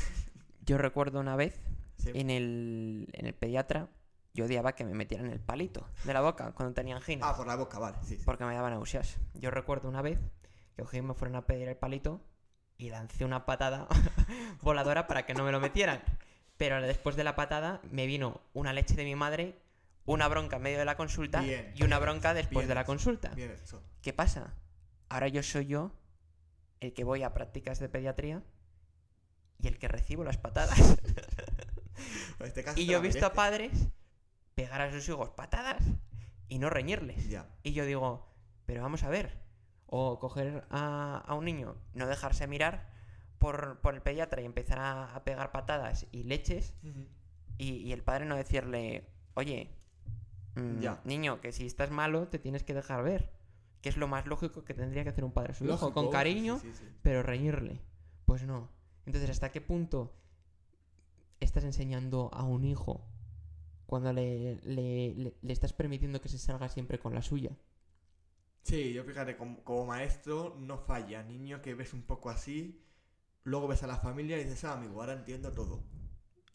Yo 0.64 0.78
recuerdo 0.78 1.20
una 1.20 1.36
vez 1.36 1.60
en 2.06 2.30
el, 2.30 3.08
en 3.12 3.26
el 3.26 3.34
pediatra, 3.34 3.88
yo 4.34 4.46
odiaba 4.46 4.74
que 4.74 4.84
me 4.84 4.94
metieran 4.94 5.30
el 5.30 5.38
palito 5.40 5.86
de 6.04 6.12
la 6.12 6.20
boca 6.22 6.52
cuando 6.52 6.74
tenía 6.74 6.96
anginas. 6.96 7.28
Ah, 7.30 7.36
por 7.36 7.46
la 7.46 7.54
boca, 7.56 7.78
vale, 7.78 7.98
sí. 8.04 8.18
porque 8.24 8.44
me 8.44 8.54
daban 8.54 8.72
náuseas. 8.72 9.18
Yo 9.34 9.50
recuerdo 9.50 9.88
una 9.88 10.02
vez 10.02 10.18
que 10.74 10.82
cogí 10.82 11.00
me 11.02 11.14
fueron 11.14 11.36
a 11.36 11.46
pedir 11.46 11.68
el 11.68 11.76
palito 11.76 12.20
y 12.78 12.90
lancé 12.90 13.24
una 13.24 13.46
patada 13.46 13.88
voladora 14.62 15.06
para 15.06 15.26
que 15.26 15.34
no 15.34 15.44
me 15.44 15.52
lo 15.52 15.60
metieran. 15.60 16.02
Pero 16.56 16.80
después 16.80 17.16
de 17.16 17.24
la 17.24 17.36
patada 17.36 17.80
me 17.90 18.06
vino 18.06 18.40
una 18.54 18.72
leche 18.72 18.94
de 18.94 19.04
mi 19.04 19.14
madre, 19.14 19.58
una 20.04 20.28
bronca 20.28 20.56
en 20.56 20.62
medio 20.62 20.78
de 20.78 20.84
la 20.84 20.96
consulta 20.96 21.40
Bien. 21.40 21.72
y 21.74 21.82
una 21.82 21.98
bronca 21.98 22.32
después 22.34 22.64
Bien 22.64 22.68
de 22.68 22.74
la 22.74 22.84
consulta. 22.84 23.30
Bien 23.30 23.50
hecho. 23.50 23.82
¿Qué 24.02 24.12
pasa? 24.12 24.54
Ahora 25.08 25.28
yo 25.28 25.42
soy 25.42 25.66
yo 25.66 25.92
el 26.80 26.92
que 26.94 27.04
voy 27.04 27.22
a 27.22 27.34
prácticas 27.34 27.78
de 27.78 27.88
pediatría 27.88 28.42
y 29.60 29.68
el 29.68 29.78
que 29.78 29.88
recibo 29.88 30.24
las 30.24 30.36
patadas. 30.36 30.78
Este 32.40 32.62
caso 32.62 32.78
y 32.78 32.84
yo 32.84 32.98
he 32.98 33.00
visto 33.00 33.24
a 33.24 33.32
padres 33.32 33.72
pegar 34.54 34.82
a 34.82 34.92
sus 34.92 35.08
hijos 35.08 35.30
patadas 35.30 35.82
y 36.48 36.58
no 36.58 36.68
reñirles. 36.68 37.28
Ya. 37.28 37.48
Y 37.62 37.72
yo 37.72 37.86
digo, 37.86 38.28
pero 38.66 38.82
vamos 38.82 39.02
a 39.02 39.08
ver. 39.08 39.45
O 39.86 40.18
coger 40.18 40.64
a, 40.70 41.18
a 41.26 41.34
un 41.34 41.44
niño, 41.44 41.76
no 41.94 42.06
dejarse 42.06 42.46
mirar 42.46 42.88
por, 43.38 43.80
por 43.80 43.94
el 43.94 44.02
pediatra 44.02 44.42
y 44.42 44.44
empezar 44.44 44.78
a, 44.78 45.14
a 45.14 45.24
pegar 45.24 45.52
patadas 45.52 46.06
y 46.12 46.24
leches. 46.24 46.74
Y, 47.58 47.74
y 47.76 47.92
el 47.92 48.02
padre 48.02 48.24
no 48.26 48.34
decirle, 48.36 49.06
oye, 49.34 49.70
mm, 50.56 50.80
Ya. 50.80 51.00
niño, 51.04 51.40
que 51.40 51.52
si 51.52 51.66
estás 51.66 51.90
malo 51.90 52.28
te 52.28 52.38
tienes 52.38 52.62
que 52.64 52.74
dejar 52.74 53.02
ver. 53.04 53.30
Que 53.82 53.90
es 53.90 53.96
lo 53.96 54.08
más 54.08 54.26
lógico 54.26 54.64
que 54.64 54.74
tendría 54.74 55.04
que 55.04 55.10
hacer 55.10 55.24
un 55.24 55.30
padre 55.32 55.54
su 55.54 55.64
hijo. 55.64 55.92
Con 55.92 56.10
cariño, 56.10 56.58
sí, 56.58 56.72
sí, 56.72 56.78
sí. 56.84 56.92
pero 57.02 57.22
reñirle. 57.22 57.80
Pues 58.24 58.42
no. 58.42 58.68
Entonces, 59.06 59.30
¿hasta 59.30 59.52
qué 59.52 59.60
punto 59.60 60.12
estás 61.40 61.62
enseñando 61.64 62.30
a 62.32 62.42
un 62.42 62.64
hijo 62.64 63.04
cuando 63.86 64.12
le, 64.12 64.56
le- 64.64 65.14
le- 65.14 65.34
le 65.40 65.52
estás 65.52 65.72
permitiendo 65.72 66.20
que 66.20 66.28
se 66.28 66.38
salga 66.38 66.68
siempre 66.68 66.98
con 66.98 67.14
la 67.14 67.22
suya? 67.22 67.56
Sí, 68.66 68.92
yo 68.92 69.04
fíjate, 69.04 69.36
como, 69.36 69.62
como 69.62 69.86
maestro 69.86 70.56
no 70.58 70.76
falla. 70.76 71.22
Niño 71.22 71.62
que 71.62 71.74
ves 71.74 71.92
un 71.92 72.02
poco 72.02 72.30
así, 72.30 72.82
luego 73.44 73.68
ves 73.68 73.84
a 73.84 73.86
la 73.86 73.96
familia 73.96 74.36
y 74.40 74.42
dices, 74.42 74.64
ah, 74.64 74.72
amigo, 74.72 75.00
ahora 75.00 75.12
entiendo 75.12 75.52
todo. 75.52 75.84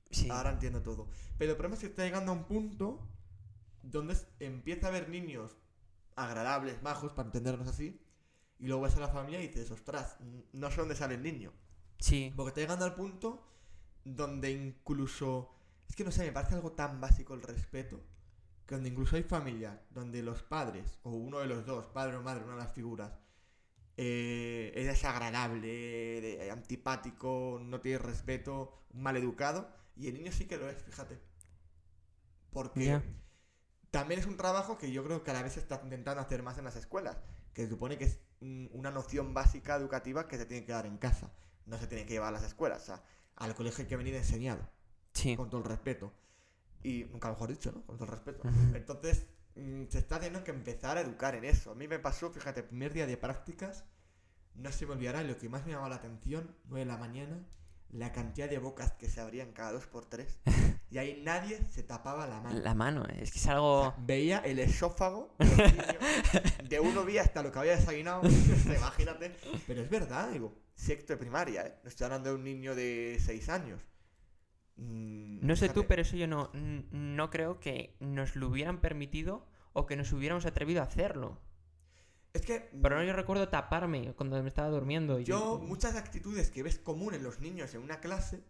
Sí. 0.09 0.27
Ahora 0.29 0.49
entiendo 0.49 0.81
todo. 0.81 1.07
Pero 1.37 1.51
el 1.51 1.57
problema 1.57 1.75
es 1.75 1.79
que 1.79 1.87
está 1.87 2.03
llegando 2.03 2.33
a 2.33 2.35
un 2.35 2.43
punto 2.43 3.07
donde 3.81 4.17
empieza 4.41 4.87
a 4.87 4.89
haber 4.89 5.07
niños 5.07 5.55
agradables, 6.17 6.83
majos, 6.83 7.13
para 7.13 7.27
entendernos 7.27 7.69
así, 7.69 8.01
y 8.59 8.67
luego 8.67 8.81
ves 8.81 8.97
a 8.97 8.99
la 8.99 9.07
familia 9.07 9.41
y 9.41 9.47
dices, 9.47 9.71
ostras, 9.71 10.17
no 10.51 10.69
sé 10.69 10.81
dónde 10.81 10.97
sale 10.97 11.15
el 11.15 11.23
niño. 11.23 11.53
Sí. 11.99 12.33
Porque 12.35 12.49
está 12.49 12.59
llegando 12.59 12.83
al 12.83 12.93
punto 12.93 13.41
donde 14.03 14.51
incluso... 14.51 15.55
Es 15.87 15.95
que 15.95 16.03
no 16.03 16.11
sé, 16.11 16.25
me 16.25 16.33
parece 16.33 16.55
algo 16.55 16.73
tan 16.73 16.99
básico 16.99 17.35
el 17.35 17.41
respeto, 17.41 18.03
que 18.71 18.75
donde 18.75 18.89
incluso 18.89 19.17
hay 19.17 19.23
familias 19.23 19.77
donde 19.89 20.23
los 20.23 20.43
padres, 20.43 20.97
o 21.03 21.09
uno 21.11 21.39
de 21.39 21.47
los 21.47 21.65
dos, 21.65 21.87
padre 21.87 22.15
o 22.15 22.21
madre, 22.21 22.45
una 22.45 22.53
de 22.53 22.59
las 22.63 22.73
figuras, 22.73 23.11
eh, 23.97 24.71
es 24.73 24.87
desagradable, 24.87 25.67
de- 26.21 26.49
antipático, 26.51 27.59
no 27.61 27.81
tiene 27.81 27.97
respeto, 27.97 28.73
mal 28.93 29.17
educado, 29.17 29.69
y 29.97 30.07
el 30.07 30.13
niño 30.13 30.31
sí 30.31 30.45
que 30.45 30.55
lo 30.55 30.69
es, 30.69 30.81
fíjate. 30.83 31.19
Porque 32.51 32.85
Ya. 32.85 33.03
también 33.91 34.21
es 34.21 34.25
un 34.25 34.37
trabajo 34.37 34.77
que 34.77 34.89
yo 34.93 35.03
creo 35.03 35.21
que 35.25 35.31
a 35.31 35.33
la 35.33 35.43
vez 35.43 35.53
se 35.53 35.59
está 35.59 35.81
intentando 35.83 36.21
hacer 36.21 36.41
más 36.41 36.57
en 36.57 36.63
las 36.63 36.77
escuelas, 36.77 37.17
que 37.53 37.63
se 37.63 37.69
supone 37.69 37.97
que 37.97 38.05
es 38.05 38.19
mm, 38.39 38.67
una 38.71 38.89
noción 38.89 39.33
básica 39.33 39.75
educativa 39.75 40.29
que 40.29 40.37
se 40.37 40.45
tiene 40.45 40.65
que 40.65 40.71
dar 40.71 40.85
en 40.85 40.97
casa, 40.97 41.29
no 41.65 41.77
se 41.77 41.87
tiene 41.87 42.05
que 42.05 42.13
llevar 42.13 42.29
a 42.29 42.39
las 42.39 42.43
escuelas, 42.43 42.83
o 42.83 42.85
sea, 42.85 43.03
al 43.35 43.53
colegio 43.53 43.83
hay 43.83 43.89
que 43.89 43.97
venir 43.97 44.15
enseñado, 44.15 44.61
Sí. 45.13 45.35
con 45.35 45.49
todo 45.49 45.59
el 45.61 45.67
respeto. 45.67 46.13
Y 46.83 47.05
nunca 47.11 47.29
mejor 47.29 47.49
dicho, 47.49 47.71
¿no? 47.71 47.81
Con 47.85 47.97
todo 47.97 48.05
el 48.05 48.11
respeto. 48.11 48.41
Entonces, 48.73 49.25
mm, 49.55 49.83
se 49.89 49.99
está 49.99 50.15
teniendo 50.19 50.43
que 50.43 50.51
empezar 50.51 50.97
a 50.97 51.01
educar 51.01 51.35
en 51.35 51.45
eso. 51.45 51.71
A 51.71 51.75
mí 51.75 51.87
me 51.87 51.99
pasó, 51.99 52.31
fíjate, 52.31 52.63
primer 52.63 52.93
día 52.93 53.05
de 53.07 53.17
prácticas, 53.17 53.85
no 54.55 54.71
se 54.71 54.85
me 54.85 54.93
olvidará, 54.93 55.23
lo 55.23 55.37
que 55.37 55.49
más 55.49 55.65
me 55.65 55.71
llamaba 55.71 55.89
la 55.89 55.95
atención, 55.95 56.55
9 56.65 56.85
de 56.85 56.91
la 56.91 56.97
mañana, 56.97 57.45
la 57.91 58.11
cantidad 58.11 58.49
de 58.49 58.57
bocas 58.57 58.93
que 58.93 59.09
se 59.09 59.19
abrían 59.21 59.51
cada 59.51 59.73
dos 59.73 59.85
por 59.85 60.05
tres. 60.05 60.39
y 60.89 60.97
ahí 60.97 61.21
nadie 61.23 61.59
se 61.69 61.83
tapaba 61.83 62.25
la 62.27 62.39
mano. 62.41 62.59
La 62.59 62.73
mano, 62.73 63.05
es 63.05 63.31
que 63.31 63.39
es 63.39 63.47
O 63.47 63.51
algo... 63.51 63.81
sea, 63.83 63.95
veía 64.05 64.39
el 64.39 64.59
esófago 64.59 65.35
de, 66.69 66.79
uno 66.79 67.03
vi 67.05 67.17
hasta 67.17 67.43
lo 67.43 67.51
que 67.51 67.59
había 67.59 67.75
desayunado, 67.75 68.21
imagínate. 68.65 69.35
Pero 69.67 69.81
es 69.81 69.89
verdad, 69.89 70.31
digo, 70.31 70.53
sexto 70.75 71.13
de 71.13 71.17
primaria, 71.17 71.65
¿eh? 71.67 71.75
No 71.83 71.89
estoy 71.89 72.05
hablando 72.05 72.29
de 72.29 72.35
un 72.35 72.43
niño 72.43 72.75
de 72.75 73.17
6 73.23 73.49
años. 73.49 73.81
Mm, 74.77 75.45
No 75.45 75.55
sé 75.55 75.69
tú, 75.69 75.85
pero 75.87 76.01
eso 76.01 76.15
yo 76.15 76.27
no, 76.27 76.49
no 76.53 77.29
creo 77.29 77.59
que 77.59 77.95
nos 77.99 78.35
lo 78.35 78.47
hubieran 78.47 78.79
permitido 78.81 79.45
o 79.73 79.85
que 79.85 79.95
nos 79.95 80.11
hubiéramos 80.13 80.45
atrevido 80.45 80.81
a 80.81 80.85
hacerlo. 80.85 81.39
Es 82.33 82.41
que 82.43 82.69
Pero 82.81 82.95
no 82.95 83.03
yo 83.03 83.13
recuerdo 83.13 83.49
taparme 83.49 84.13
cuando 84.13 84.41
me 84.41 84.47
estaba 84.47 84.69
durmiendo. 84.69 85.19
y- 85.19 85.25
yo, 85.25 85.59
muchas 85.59 85.95
actitudes 85.95 86.49
que 86.49 86.63
ves 86.63 86.77
común 86.79 87.13
en 87.13 87.23
los 87.23 87.39
niños 87.41 87.73
en 87.75 87.81
una 87.81 87.99
clase, 87.99 88.41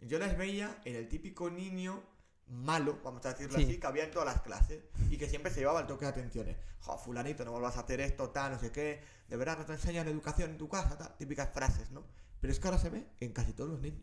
yo 0.00 0.18
las 0.18 0.36
veía 0.36 0.80
en 0.84 0.96
el 0.96 1.08
típico 1.08 1.48
niño 1.50 2.02
malo, 2.48 2.98
vamos 3.04 3.24
a 3.26 3.28
decirlo 3.30 3.56
Sí. 3.58 3.64
así, 3.64 3.78
que 3.78 3.86
había 3.86 4.04
en 4.04 4.10
todas 4.10 4.26
las 4.26 4.42
clases 4.42 4.82
y 5.08 5.16
que 5.16 5.28
siempre 5.28 5.52
se 5.52 5.60
llevaba 5.60 5.80
el 5.82 5.86
toque 5.86 6.04
de 6.06 6.10
atenciones. 6.10 6.56
Jo, 6.80 6.98
fulanito, 6.98 7.44
no 7.44 7.52
vuelvas 7.52 7.76
a 7.76 7.80
hacer 7.80 8.00
esto, 8.00 8.30
tal, 8.30 8.52
no 8.52 8.58
sé 8.58 8.72
qué, 8.72 9.00
de 9.28 9.36
verdad 9.36 9.58
no 9.58 9.64
te 9.66 9.74
enseñan 9.74 10.08
educación 10.08 10.50
en 10.50 10.58
tu 10.58 10.68
casa, 10.68 10.98
tal, 10.98 11.16
típicas 11.16 11.50
frases, 11.54 11.92
¿no? 11.92 12.02
Pero 12.40 12.52
es 12.52 12.58
que 12.58 12.66
ahora 12.66 12.78
se 12.80 12.90
ve 12.90 13.06
en 13.20 13.32
casi 13.32 13.52
todos 13.52 13.70
los 13.70 13.80
niños. 13.80 14.02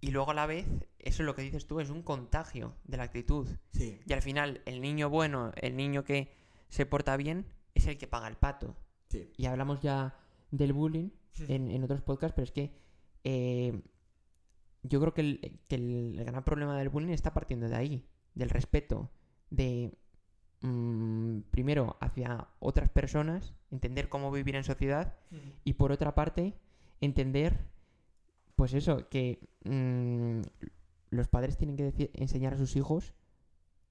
Y 0.00 0.10
luego 0.12 0.30
a 0.30 0.34
la 0.34 0.46
vez, 0.46 0.66
eso 0.98 1.22
es 1.22 1.26
lo 1.26 1.34
que 1.34 1.42
dices 1.42 1.66
tú, 1.66 1.80
es 1.80 1.90
un 1.90 2.02
contagio 2.02 2.74
de 2.84 2.96
la 2.96 3.02
actitud. 3.04 3.46
Sí, 3.72 4.00
Y 4.06 4.12
al 4.12 4.22
final, 4.22 4.62
el 4.64 4.80
niño 4.80 5.10
bueno, 5.10 5.52
el 5.56 5.76
niño 5.76 6.04
que 6.04 6.32
se 6.68 6.86
porta 6.86 7.16
bien, 7.16 7.46
es 7.74 7.86
el 7.86 7.98
que 7.98 8.06
paga 8.06 8.28
el 8.28 8.36
pato. 8.36 8.76
sí. 9.08 9.30
Y 9.36 9.46
hablamos 9.46 9.80
ya 9.80 10.16
del 10.50 10.72
bullying 10.72 11.10
en, 11.48 11.70
en 11.70 11.84
otros 11.84 12.02
podcasts, 12.02 12.34
pero 12.34 12.44
es 12.44 12.52
que 12.52 12.72
eh, 13.24 13.80
yo 14.82 15.00
creo 15.00 15.12
que 15.14 15.20
el, 15.20 15.60
que 15.68 15.76
el 15.76 16.24
gran 16.24 16.44
problema 16.44 16.76
del 16.78 16.88
bullying 16.88 17.12
está 17.12 17.34
partiendo 17.34 17.68
de 17.68 17.76
ahí, 17.76 18.06
del 18.34 18.50
respeto, 18.50 19.10
de 19.50 19.92
mm, 20.62 21.40
primero 21.50 21.96
hacia 22.00 22.48
otras 22.58 22.88
personas, 22.88 23.54
entender 23.70 24.08
cómo 24.08 24.30
vivir 24.30 24.56
en 24.56 24.64
sociedad 24.64 25.14
y 25.64 25.74
por 25.74 25.92
otra 25.92 26.14
parte 26.14 26.54
entender, 27.00 27.66
pues 28.60 28.74
eso, 28.74 29.08
que 29.08 29.48
mm, 29.64 30.42
los 31.08 31.28
padres 31.28 31.56
tienen 31.56 31.76
que 31.78 32.10
enseñar 32.12 32.52
a 32.52 32.58
sus 32.58 32.76
hijos 32.76 33.14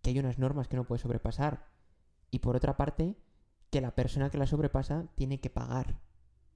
que 0.03 0.11
hay 0.11 0.19
unas 0.19 0.37
normas 0.37 0.67
que 0.67 0.75
no 0.75 0.83
puede 0.83 1.01
sobrepasar 1.01 1.65
y 2.29 2.37
por 2.37 2.55
otra 2.55 2.77
parte 2.77 3.17
que 3.71 3.81
la 3.81 3.95
persona 3.95 4.29
que 4.29 4.37
la 4.37 4.45
sobrepasa 4.45 5.07
tiene 5.15 5.39
que 5.41 5.49
pagar 5.49 5.99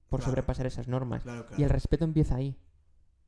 por 0.08 0.20
Claro. 0.20 0.30
sobrepasar 0.30 0.64
esas 0.64 0.86
normas. 0.86 1.24
Claro, 1.24 1.44
claro. 1.44 1.60
Y 1.60 1.64
el 1.64 1.70
respeto 1.70 2.04
empieza 2.04 2.36
ahí. 2.36 2.56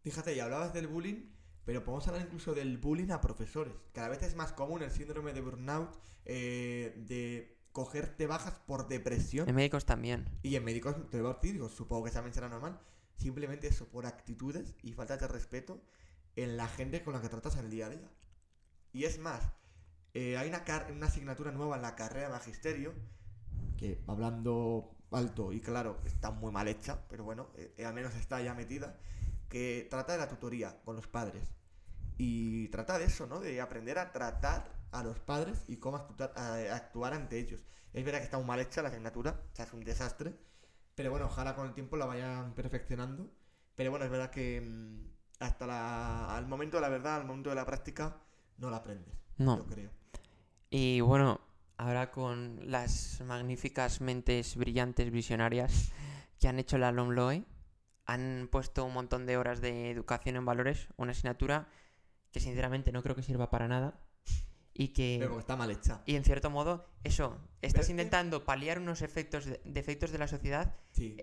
Fíjate, 0.02 0.36
y 0.36 0.38
hablabas 0.38 0.72
del 0.72 0.86
bullying, 0.86 1.32
pero 1.64 1.82
podemos 1.82 2.06
hablar 2.06 2.22
incluso 2.22 2.54
del 2.54 2.78
bullying 2.78 3.10
a 3.10 3.20
profesores. 3.20 3.74
Cada 3.92 4.08
vez 4.08 4.22
es 4.22 4.36
más 4.36 4.52
común 4.52 4.84
el 4.84 4.92
síndrome 4.92 5.32
de 5.32 5.40
burnout, 5.40 5.98
eh, 6.26 6.94
de 7.08 7.58
cogerte 7.72 8.28
bajas 8.28 8.60
por 8.68 8.86
depresión. 8.86 9.48
En 9.48 9.56
médicos 9.56 9.84
también. 9.84 10.26
Y 10.44 10.54
en 10.54 10.62
médicos, 10.64 10.94
te 11.10 11.18
lo 11.18 11.36
digo, 11.42 11.68
supongo 11.68 12.04
que 12.04 12.12
también 12.12 12.34
será 12.34 12.48
normal. 12.48 12.78
Simplemente 13.16 13.68
eso, 13.68 13.88
por 13.88 14.06
actitudes 14.06 14.74
y 14.82 14.92
falta 14.92 15.16
de 15.16 15.28
respeto 15.28 15.80
en 16.36 16.56
la 16.56 16.68
gente 16.68 17.02
con 17.02 17.14
la 17.14 17.20
que 17.22 17.28
tratas 17.28 17.56
en 17.56 17.64
el 17.66 17.70
día 17.70 17.86
a 17.86 17.90
día. 17.90 18.10
Y 18.92 19.04
es 19.04 19.18
más, 19.18 19.42
eh, 20.14 20.36
hay 20.38 20.48
una, 20.48 20.64
una 20.90 21.06
asignatura 21.06 21.52
nueva 21.52 21.76
en 21.76 21.82
la 21.82 21.96
carrera 21.96 22.28
de 22.28 22.34
magisterio, 22.34 22.94
que 23.76 24.02
hablando 24.06 24.90
alto 25.10 25.52
y 25.52 25.60
claro, 25.60 26.00
está 26.04 26.30
muy 26.30 26.52
mal 26.52 26.68
hecha, 26.68 27.06
pero 27.08 27.24
bueno, 27.24 27.48
eh, 27.56 27.84
al 27.86 27.94
menos 27.94 28.14
está 28.14 28.40
ya 28.42 28.54
metida, 28.54 28.98
que 29.48 29.86
trata 29.90 30.12
de 30.12 30.18
la 30.18 30.28
tutoría 30.28 30.80
con 30.84 30.96
los 30.96 31.06
padres. 31.06 31.54
Y 32.18 32.68
trata 32.68 32.98
de 32.98 33.06
eso, 33.06 33.26
¿no? 33.26 33.40
De 33.40 33.60
aprender 33.60 33.98
a 33.98 34.12
tratar 34.12 34.72
a 34.92 35.02
los 35.02 35.18
padres 35.20 35.64
y 35.68 35.76
cómo 35.78 35.96
actuar, 35.98 36.32
a- 36.36 36.74
actuar 36.76 37.14
ante 37.14 37.38
ellos. 37.38 37.60
Es 37.92 38.04
verdad 38.04 38.20
que 38.20 38.24
está 38.24 38.38
muy 38.38 38.46
mal 38.46 38.60
hecha 38.60 38.82
la 38.82 38.88
asignatura, 38.88 39.40
o 39.52 39.56
sea, 39.56 39.64
es 39.66 39.72
un 39.72 39.80
desastre, 39.84 40.34
pero 40.96 41.10
bueno, 41.10 41.26
ojalá 41.26 41.54
con 41.54 41.66
el 41.66 41.74
tiempo 41.74 41.96
la 41.96 42.06
vayan 42.06 42.54
perfeccionando. 42.54 43.30
Pero 43.76 43.90
bueno, 43.90 44.06
es 44.06 44.10
verdad 44.10 44.30
que 44.30 44.60
mm, 44.62 45.10
hasta 45.38 45.66
la, 45.66 46.34
al 46.34 46.46
momento 46.46 46.78
de 46.78 46.80
la 46.80 46.88
verdad, 46.88 47.16
al 47.16 47.26
momento 47.26 47.50
de 47.50 47.56
la 47.56 47.66
práctica, 47.66 48.16
no 48.56 48.70
la 48.70 48.78
aprendes. 48.78 49.14
No. 49.36 49.58
Yo 49.58 49.66
creo. 49.66 49.90
Y 50.70 51.02
bueno, 51.02 51.42
ahora 51.76 52.10
con 52.10 52.58
las 52.64 53.20
magníficas 53.20 54.00
mentes 54.00 54.56
brillantes, 54.56 55.12
visionarias 55.12 55.92
que 56.40 56.48
han 56.48 56.58
hecho 56.58 56.78
la 56.78 56.90
LOMLOE, 56.92 57.44
han 58.06 58.48
puesto 58.50 58.84
un 58.86 58.94
montón 58.94 59.26
de 59.26 59.36
horas 59.36 59.60
de 59.60 59.90
educación 59.90 60.36
en 60.36 60.46
valores, 60.46 60.88
una 60.96 61.12
asignatura 61.12 61.68
que 62.32 62.40
sinceramente 62.40 62.90
no 62.90 63.02
creo 63.02 63.14
que 63.14 63.22
sirva 63.22 63.50
para 63.50 63.68
nada 63.68 64.00
y 64.78 64.88
que... 64.88 65.16
Pero 65.20 65.38
está 65.38 65.56
mal 65.56 65.70
hecha. 65.70 66.02
Y 66.06 66.16
en 66.16 66.24
cierto 66.24 66.50
modo, 66.50 66.84
eso, 67.04 67.36
estás 67.62 67.86
que- 67.86 67.92
intentando 67.92 68.44
paliar 68.44 68.78
unos 68.78 69.02
efectos 69.02 69.44
de, 69.46 69.60
defectos 69.64 70.10
de 70.10 70.18
la 70.18 70.28
sociedad 70.28 70.74
Sí. 70.92 71.16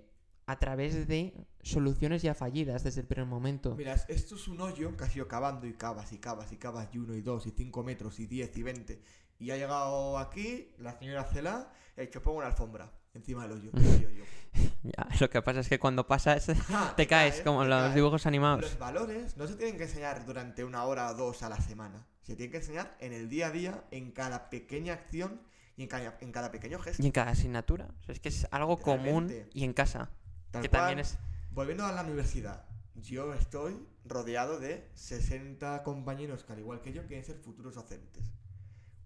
a 0.46 0.60
través 0.60 1.08
de 1.08 1.34
soluciones 1.62 2.22
ya 2.22 2.34
fallidas 2.34 2.84
desde 2.84 3.02
el 3.02 3.08
primer 3.08 3.28
momento. 3.28 3.76
Mira, 3.76 3.94
es- 3.94 4.06
esto 4.10 4.36
es 4.36 4.48
un 4.48 4.60
hoyo 4.62 4.96
que 4.98 5.04
has 5.04 5.16
ido 5.16 5.28
cavando 5.28 5.68
y 5.68 5.74
cavas 5.74 6.12
y 6.14 6.18
cavas 6.18 6.52
y 6.52 6.58
cavas 6.58 6.90
y 6.94 6.98
uno 6.98 7.16
y 7.16 7.22
dos 7.22 7.46
y 7.48 7.52
cinco 7.52 7.84
metros 7.84 8.20
y 8.20 8.26
diez 8.28 8.56
y 8.58 8.64
veinte. 8.64 9.02
Y 9.40 9.52
ha 9.52 9.58
llegado 9.58 10.18
aquí 10.18 10.72
la 10.78 10.98
señora 10.98 11.24
Cela 11.26 11.72
y 11.98 12.02
ha 12.02 12.04
dicho 12.06 12.22
pongo 12.22 12.38
una 12.40 12.48
alfombra 12.48 12.92
encima 13.14 13.44
del 13.48 13.52
hoyo. 13.54 13.72
Ya, 14.84 15.08
lo 15.20 15.30
que 15.30 15.42
pasa 15.42 15.62
es 15.62 15.70
que 15.70 15.80
cuando 15.80 16.06
pasas 16.06 16.48
Ah, 16.70 16.94
te 16.96 17.08
caes, 17.08 17.42
como 17.42 17.64
te 17.64 17.70
los 17.70 17.82
caes. 17.82 17.96
dibujos 17.96 18.26
animados. 18.28 18.62
Los 18.62 18.78
valores 18.78 19.36
no 19.38 19.48
se 19.48 19.56
tienen 19.56 19.78
que 19.78 19.84
enseñar 19.86 20.26
durante 20.26 20.64
una 20.64 20.84
hora 20.84 21.10
o 21.10 21.16
dos 21.16 21.42
a 21.42 21.50
la 21.50 21.58
semana. 21.60 22.06
Se 22.24 22.36
tienen 22.36 22.52
que 22.52 22.58
enseñar 22.58 22.98
en 23.00 23.14
el 23.14 23.30
día 23.30 23.48
a 23.48 23.52
día, 23.52 23.84
en 23.92 24.12
cada 24.12 24.50
pequeña 24.50 24.94
acción 24.94 25.42
y 25.76 25.84
en 25.84 25.90
cada, 25.90 26.18
en 26.22 26.32
cada 26.32 26.52
pequeño 26.52 26.80
gesto. 26.80 27.04
Y 27.04 27.06
en 27.06 27.12
cada 27.12 27.32
asignatura. 27.32 27.90
O 28.02 28.04
sea, 28.04 28.14
es 28.14 28.20
que 28.20 28.30
es 28.30 28.48
algo 28.52 28.78
común 28.78 29.32
y 29.54 29.64
en 29.64 29.74
casa. 29.74 30.10
Tal 30.52 30.62
que 30.62 30.70
cual. 30.70 30.82
también 30.82 31.00
es... 31.00 31.18
Volviendo 31.52 31.86
a 31.86 31.92
la 31.92 32.02
universidad, 32.02 32.66
yo 32.96 33.34
estoy 33.34 33.78
rodeado 34.06 34.60
de 34.60 34.90
60 34.94 35.84
compañeros 35.84 36.44
que 36.44 36.54
al 36.54 36.60
igual 36.60 36.82
que 36.82 36.94
yo 36.94 37.06
quieren 37.06 37.26
ser 37.26 37.38
futuros 37.38 37.76
docentes. 37.76 38.32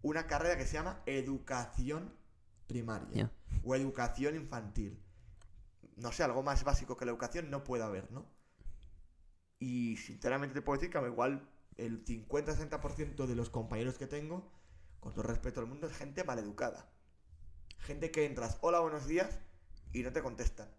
Una 0.01 0.27
carrera 0.27 0.57
que 0.57 0.65
se 0.65 0.73
llama 0.73 1.01
educación 1.05 2.13
primaria 2.67 3.31
o 3.63 3.75
educación 3.75 4.35
infantil. 4.35 5.01
No 5.95 6.11
sé, 6.11 6.23
algo 6.23 6.43
más 6.43 6.63
básico 6.63 6.95
que 6.95 7.05
la 7.05 7.11
educación 7.11 7.49
no 7.49 7.63
puede 7.63 7.83
haber, 7.83 8.11
¿no? 8.11 8.25
Y 9.59 9.97
sinceramente 9.97 10.53
te 10.53 10.61
puedo 10.61 10.77
decir 10.77 10.91
que 10.91 10.99
a 10.99 11.01
mí 11.01 11.07
igual 11.07 11.49
el 11.77 12.03
50-60% 12.03 13.25
de 13.25 13.35
los 13.35 13.49
compañeros 13.49 13.97
que 13.97 14.07
tengo, 14.07 14.51
con 14.99 15.13
todo 15.13 15.23
respeto 15.23 15.59
al 15.59 15.67
mundo, 15.67 15.87
es 15.87 15.95
gente 15.95 16.23
maleducada. 16.23 16.89
Gente 17.79 18.11
que 18.11 18.25
entras, 18.25 18.57
hola, 18.61 18.79
buenos 18.79 19.07
días, 19.07 19.39
y 19.93 20.03
no 20.03 20.11
te 20.11 20.21
contestan. 20.21 20.69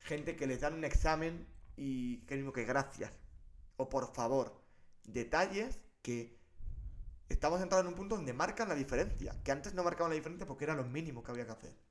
Gente 0.00 0.36
que 0.36 0.46
les 0.46 0.60
dan 0.60 0.74
un 0.74 0.84
examen 0.84 1.46
y 1.76 2.18
que 2.26 2.36
mismo 2.36 2.52
que 2.52 2.64
gracias. 2.64 3.12
O 3.76 3.88
por 3.88 4.12
favor. 4.12 4.60
Detalles 5.04 5.78
que 6.02 6.38
estamos 7.28 7.60
entrando 7.60 7.88
en 7.88 7.94
un 7.94 7.98
punto 7.98 8.16
donde 8.16 8.32
marcan 8.32 8.68
la 8.68 8.74
diferencia. 8.74 9.40
Que 9.42 9.52
antes 9.52 9.74
no 9.74 9.84
marcaban 9.84 10.10
la 10.10 10.16
diferencia 10.16 10.46
porque 10.46 10.64
era 10.64 10.74
lo 10.74 10.84
mínimo 10.84 11.22
que 11.22 11.30
había 11.30 11.46
que 11.46 11.52
hacer. 11.52 11.87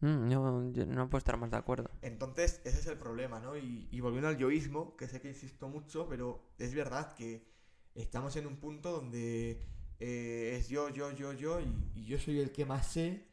Mm, 0.00 0.30
yo, 0.30 0.72
yo 0.72 0.86
no 0.86 1.10
puedo 1.10 1.18
estar 1.18 1.36
más 1.36 1.50
de 1.50 1.56
acuerdo. 1.58 1.90
Entonces, 2.02 2.60
ese 2.64 2.80
es 2.80 2.86
el 2.86 2.98
problema, 2.98 3.38
¿no? 3.40 3.56
Y, 3.56 3.88
y 3.90 4.00
volviendo 4.00 4.28
al 4.28 4.38
yoísmo, 4.38 4.96
que 4.96 5.08
sé 5.08 5.20
que 5.20 5.28
insisto 5.28 5.68
mucho, 5.68 6.08
pero 6.08 6.52
es 6.58 6.74
verdad 6.74 7.14
que 7.14 7.46
estamos 7.94 8.36
en 8.36 8.46
un 8.46 8.56
punto 8.56 8.92
donde 8.92 9.62
eh, 9.98 10.56
es 10.58 10.68
yo, 10.68 10.88
yo, 10.88 11.12
yo, 11.12 11.32
yo, 11.34 11.60
y, 11.60 11.90
y 11.94 12.06
yo 12.06 12.18
soy 12.18 12.40
el 12.40 12.50
que 12.50 12.64
más 12.64 12.86
sé 12.92 13.28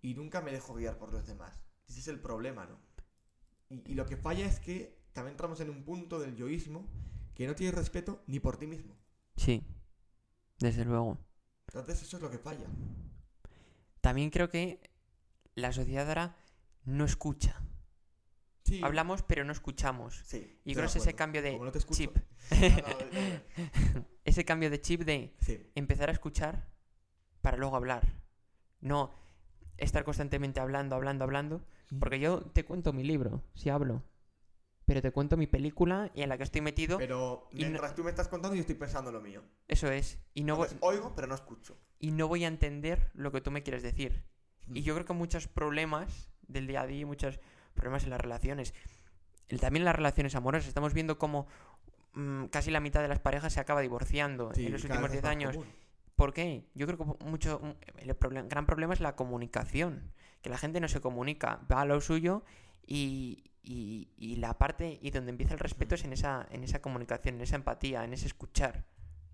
y 0.00 0.14
nunca 0.14 0.40
me 0.40 0.52
dejo 0.52 0.74
guiar 0.74 0.96
por 0.98 1.12
los 1.12 1.26
demás. 1.26 1.60
Ese 1.88 2.00
es 2.00 2.08
el 2.08 2.20
problema, 2.20 2.66
¿no? 2.66 2.78
Y, 3.68 3.90
y 3.90 3.94
lo 3.94 4.06
que 4.06 4.16
falla 4.16 4.46
es 4.46 4.60
que 4.60 5.02
también 5.12 5.32
entramos 5.32 5.60
en 5.60 5.70
un 5.70 5.84
punto 5.84 6.20
del 6.20 6.36
yoísmo 6.36 6.88
que 7.34 7.46
no 7.46 7.54
tienes 7.54 7.74
respeto 7.74 8.22
ni 8.26 8.38
por 8.38 8.56
ti 8.58 8.66
mismo. 8.66 8.96
Sí, 9.36 9.64
desde 10.58 10.84
luego. 10.84 11.18
Entonces, 11.66 12.02
eso 12.02 12.16
es 12.16 12.22
lo 12.22 12.30
que 12.30 12.38
falla. 12.38 12.66
También 14.00 14.30
creo 14.30 14.48
que 14.50 14.91
la 15.54 15.72
sociedad 15.72 16.08
ahora 16.08 16.36
no 16.84 17.04
escucha. 17.04 17.60
Sí. 18.64 18.80
Hablamos, 18.82 19.22
pero 19.22 19.44
no 19.44 19.52
escuchamos. 19.52 20.22
Sí. 20.24 20.60
Y 20.64 20.74
creo 20.74 20.84
que 20.86 20.90
es 20.90 20.96
ese 20.96 21.14
cambio 21.14 21.42
de 21.42 21.58
no 21.58 21.70
escucho- 21.72 21.94
chip. 21.94 22.16
No, 22.50 22.58
no, 24.00 24.06
ese 24.24 24.44
cambio 24.44 24.70
de 24.70 24.80
chip 24.80 25.02
de 25.02 25.34
Sí. 25.40 25.70
empezar 25.74 26.08
a 26.08 26.12
escuchar 26.12 26.68
para 27.40 27.56
luego 27.56 27.76
hablar. 27.76 28.20
No 28.80 29.12
estar 29.76 30.04
constantemente 30.04 30.60
hablando, 30.60 30.94
hablando, 30.96 31.24
hablando. 31.24 31.64
Porque 31.98 32.20
yo 32.20 32.40
te 32.40 32.64
cuento 32.64 32.92
mi 32.92 33.02
libro, 33.04 33.42
si 33.54 33.68
hablo. 33.68 34.02
Pero 34.84 35.02
te 35.02 35.10
cuento 35.12 35.36
mi 35.36 35.46
película 35.46 36.10
y 36.14 36.22
en 36.22 36.28
la 36.28 36.36
que 36.38 36.44
estoy 36.44 36.60
metido. 36.60 36.98
Pero 36.98 37.48
Y 37.52 37.56
mientras 37.58 37.94
tú 37.94 38.02
me 38.04 38.10
estás 38.10 38.28
contando, 38.28 38.54
yo 38.54 38.60
estoy 38.60 38.74
pensando 38.76 39.10
en 39.10 39.14
lo 39.14 39.20
mío. 39.20 39.42
Eso 39.68 39.90
es. 39.90 40.18
Y 40.34 40.44
no, 40.44 40.56
voy, 40.56 40.68
oigo, 40.80 41.14
pero 41.14 41.26
no 41.28 41.34
escucho. 41.34 41.76
y 41.98 42.10
no 42.12 42.26
voy 42.28 42.44
a 42.44 42.48
entender 42.48 43.10
lo 43.14 43.30
que 43.32 43.40
tú 43.40 43.50
me 43.50 43.62
quieres 43.62 43.82
decir. 43.82 44.24
Y 44.74 44.80
Mm. 44.80 44.84
yo 44.84 44.94
creo 44.94 45.06
que 45.06 45.12
muchos 45.12 45.48
problemas 45.48 46.30
del 46.48 46.66
día 46.66 46.82
a 46.82 46.86
día, 46.86 47.06
muchos 47.06 47.40
problemas 47.74 48.04
en 48.04 48.10
las 48.10 48.20
relaciones, 48.20 48.74
el- 49.48 49.60
también 49.60 49.82
en 49.82 49.86
las 49.86 49.96
relaciones 49.96 50.34
amorosas, 50.34 50.68
estamos 50.68 50.92
viendo 50.94 51.18
cómo 51.18 51.46
mm, 52.14 52.46
casi 52.48 52.70
la 52.70 52.80
mitad 52.80 53.00
de 53.00 53.08
las 53.08 53.20
parejas 53.20 53.54
se 53.54 53.60
acaba 53.60 53.80
divorciando 53.80 54.52
Sí, 54.54 54.66
en 54.66 54.72
los 54.72 54.84
últimos 54.84 55.04
vez 55.04 55.12
es 55.12 55.22
10 55.22 55.24
más 55.24 55.30
años. 55.30 55.56
común. 55.56 55.72
¿Por 56.14 56.34
qué? 56.34 56.66
Yo 56.74 56.86
creo 56.86 56.98
que 56.98 57.24
mucho 57.24 57.58
un- 57.62 57.74
el 57.96 58.14
problem- 58.18 58.48
gran 58.48 58.66
problema 58.66 58.92
es 58.92 59.00
la 59.00 59.16
comunicación, 59.16 60.12
que 60.42 60.50
la 60.50 60.58
gente 60.58 60.78
no 60.78 60.88
se 60.88 61.00
comunica, 61.00 61.60
va 61.72 61.80
a 61.80 61.84
lo 61.86 62.00
suyo 62.02 62.44
y, 62.86 63.44
y- 63.62 64.10
y 64.18 64.36
la 64.36 64.58
parte 64.58 64.98
y 65.00 65.10
donde 65.10 65.30
empieza 65.30 65.54
el 65.54 65.60
respeto 65.60 65.94
es 65.94 66.04
en 66.04 66.12
esa, 66.12 66.46
en 66.50 66.64
esa 66.64 66.82
comunicación, 66.82 67.36
en 67.36 67.40
esa 67.40 67.56
empatía, 67.56 68.04
en 68.04 68.12
ese 68.12 68.26
escuchar. 68.26 68.84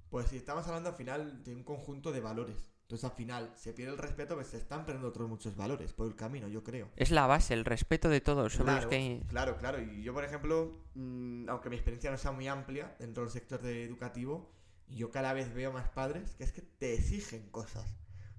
Pues 0.08 0.28
si 0.28 0.36
estamos 0.36 0.64
hablando 0.68 0.90
al 0.90 0.94
final 0.94 1.42
de 1.42 1.56
un 1.56 1.64
conjunto 1.64 2.12
de 2.12 2.20
valores. 2.20 2.70
Entonces 2.88 3.04
al 3.10 3.16
final 3.16 3.52
se 3.54 3.74
pierde 3.74 3.92
el 3.92 3.98
respeto, 3.98 4.34
pues 4.34 4.46
se 4.46 4.56
están 4.56 4.86
perdiendo 4.86 5.08
otros 5.08 5.28
muchos 5.28 5.54
valores 5.54 5.92
por 5.92 6.06
el 6.06 6.16
camino, 6.16 6.48
yo 6.48 6.64
creo. 6.64 6.88
Es 6.96 7.10
la 7.10 7.26
base, 7.26 7.52
el 7.52 7.66
respeto 7.66 8.08
de 8.08 8.22
todos 8.22 8.54
sobre 8.54 8.72
los 8.72 8.86
Claro, 8.86 8.88
que... 8.88 9.22
claro, 9.28 9.58
claro. 9.58 9.82
Y 9.82 10.02
yo, 10.02 10.14
por 10.14 10.24
ejemplo, 10.24 10.86
mm, 10.94 11.50
aunque 11.50 11.68
mi 11.68 11.76
experiencia 11.76 12.10
no 12.10 12.16
sea 12.16 12.32
muy 12.32 12.48
amplia 12.48 12.96
dentro 12.98 13.24
del 13.24 13.30
sector 13.30 13.60
de 13.60 13.84
educativo, 13.84 14.50
yo 14.88 15.10
cada 15.10 15.34
vez 15.34 15.52
veo 15.52 15.70
más 15.70 15.90
padres 15.90 16.34
que 16.36 16.44
es 16.44 16.52
que 16.52 16.62
te 16.62 16.94
exigen 16.94 17.50
cosas. 17.50 17.84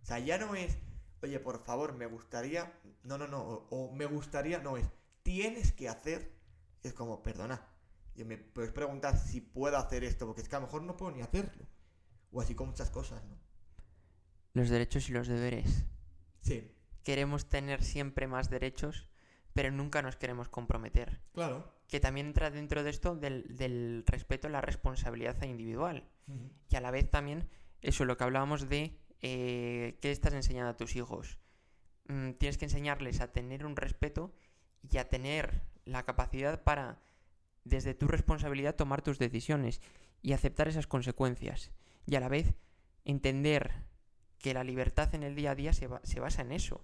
O 0.01 0.05
sea, 0.07 0.17
ya 0.17 0.39
no 0.39 0.55
es, 0.55 0.79
oye, 1.21 1.39
por 1.39 1.63
favor, 1.63 1.93
me 1.93 2.07
gustaría. 2.07 2.73
No, 3.03 3.19
no, 3.19 3.27
no. 3.27 3.41
O, 3.43 3.67
o 3.69 3.93
me 3.93 4.07
gustaría, 4.07 4.57
no 4.57 4.77
es, 4.77 4.87
tienes 5.21 5.73
que 5.73 5.89
hacer. 5.89 6.33
Es 6.81 6.93
como, 6.93 7.21
perdona. 7.21 7.67
Y 8.15 8.23
me 8.23 8.39
puedes 8.39 8.71
preguntar 8.71 9.15
si 9.15 9.41
puedo 9.41 9.77
hacer 9.77 10.03
esto, 10.03 10.25
porque 10.25 10.41
es 10.41 10.49
que 10.49 10.55
a 10.55 10.59
lo 10.59 10.65
mejor 10.65 10.81
no 10.81 10.97
puedo 10.97 11.11
ni 11.11 11.21
hacerlo. 11.21 11.67
O 12.31 12.41
así 12.41 12.55
con 12.55 12.69
muchas 12.69 12.89
cosas, 12.89 13.23
¿no? 13.25 13.48
Los 14.59 14.69
derechos 14.69 15.09
y 15.09 15.13
los 15.13 15.27
deberes. 15.27 15.85
Sí, 16.41 16.69
Queremos 17.03 17.47
tener 17.47 17.81
siempre 17.81 18.27
más 18.27 18.49
derechos, 18.49 19.07
pero 19.53 19.71
nunca 19.71 20.01
nos 20.01 20.17
queremos 20.17 20.49
comprometer. 20.49 21.21
claro. 21.33 21.79
Que 21.87 21.99
también 21.99 22.27
entra 22.27 22.51
dentro 22.51 22.83
de 22.83 22.91
esto 22.91 23.15
del, 23.15 23.55
del 23.55 24.03
respeto 24.05 24.47
a 24.47 24.51
la 24.51 24.61
responsabilidad 24.61 25.41
individual. 25.41 26.07
Y 26.69 26.75
a 26.75 26.81
la 26.81 26.91
vez 26.91 27.09
también, 27.09 27.49
eso, 27.81 28.05
lo 28.05 28.15
que 28.15 28.25
hablábamos 28.25 28.69
de 28.69 28.99
eh, 29.21 29.97
qué 30.01 30.11
estás 30.11 30.33
enseñando 30.33 30.69
a 30.69 30.77
tus 30.77 30.95
hijos. 30.95 31.39
Mm, 32.07 32.33
tienes 32.33 32.59
que 32.59 32.65
enseñarles 32.65 33.21
a 33.21 33.31
tener 33.31 33.65
un 33.65 33.75
respeto 33.75 34.31
y 34.91 34.97
a 34.97 35.09
tener 35.09 35.63
la 35.85 36.03
capacidad 36.03 36.63
para, 36.63 37.01
desde 37.63 37.95
tu 37.95 38.07
responsabilidad, 38.07 38.75
tomar 38.75 39.01
tus 39.01 39.17
decisiones 39.17 39.81
y 40.21 40.33
aceptar 40.33 40.67
esas 40.67 40.85
consecuencias. 40.85 41.71
Y 42.05 42.15
a 42.17 42.19
la 42.19 42.29
vez 42.29 42.53
entender 43.03 43.71
que 44.39 44.53
la 44.53 44.63
libertad 44.63 45.13
en 45.13 45.23
el 45.23 45.35
día 45.35 45.51
a 45.51 45.55
día 45.55 45.73
se, 45.73 45.89
se 46.03 46.19
basa 46.19 46.41
en 46.41 46.51
eso. 46.51 46.81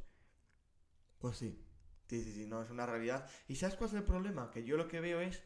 Pues 1.19 1.37
sí. 1.37 1.61
Sí, 2.07 2.23
sí, 2.23 2.33
sí, 2.33 2.45
no, 2.45 2.61
es 2.61 2.69
una 2.69 2.85
realidad. 2.85 3.27
¿Y 3.47 3.55
sabes 3.55 3.75
cuál 3.75 3.89
es 3.89 3.95
el 3.95 4.03
problema? 4.03 4.51
Que 4.51 4.63
yo 4.63 4.77
lo 4.77 4.87
que 4.87 4.99
veo 4.99 5.21
es 5.21 5.41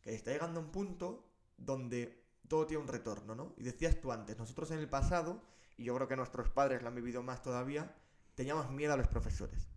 que 0.00 0.14
está 0.14 0.30
llegando 0.30 0.60
a 0.60 0.62
un 0.62 0.70
punto 0.70 1.28
donde 1.58 2.24
todo 2.48 2.66
tiene 2.66 2.82
un 2.82 2.88
retorno, 2.88 3.34
¿no? 3.34 3.54
Y 3.58 3.62
decías 3.62 4.00
tú 4.00 4.10
antes, 4.10 4.38
nosotros 4.38 4.70
en 4.70 4.78
el 4.78 4.88
pasado, 4.88 5.42
y 5.76 5.84
yo 5.84 5.94
creo 5.94 6.08
que 6.08 6.16
nuestros 6.16 6.48
padres 6.48 6.80
lo 6.80 6.88
han 6.88 6.94
vivido 6.94 7.22
más 7.22 7.42
todavía, 7.42 7.94
teníamos 8.34 8.70
miedo 8.70 8.94
a 8.94 8.96
los 8.96 9.08
profesores. 9.08 9.68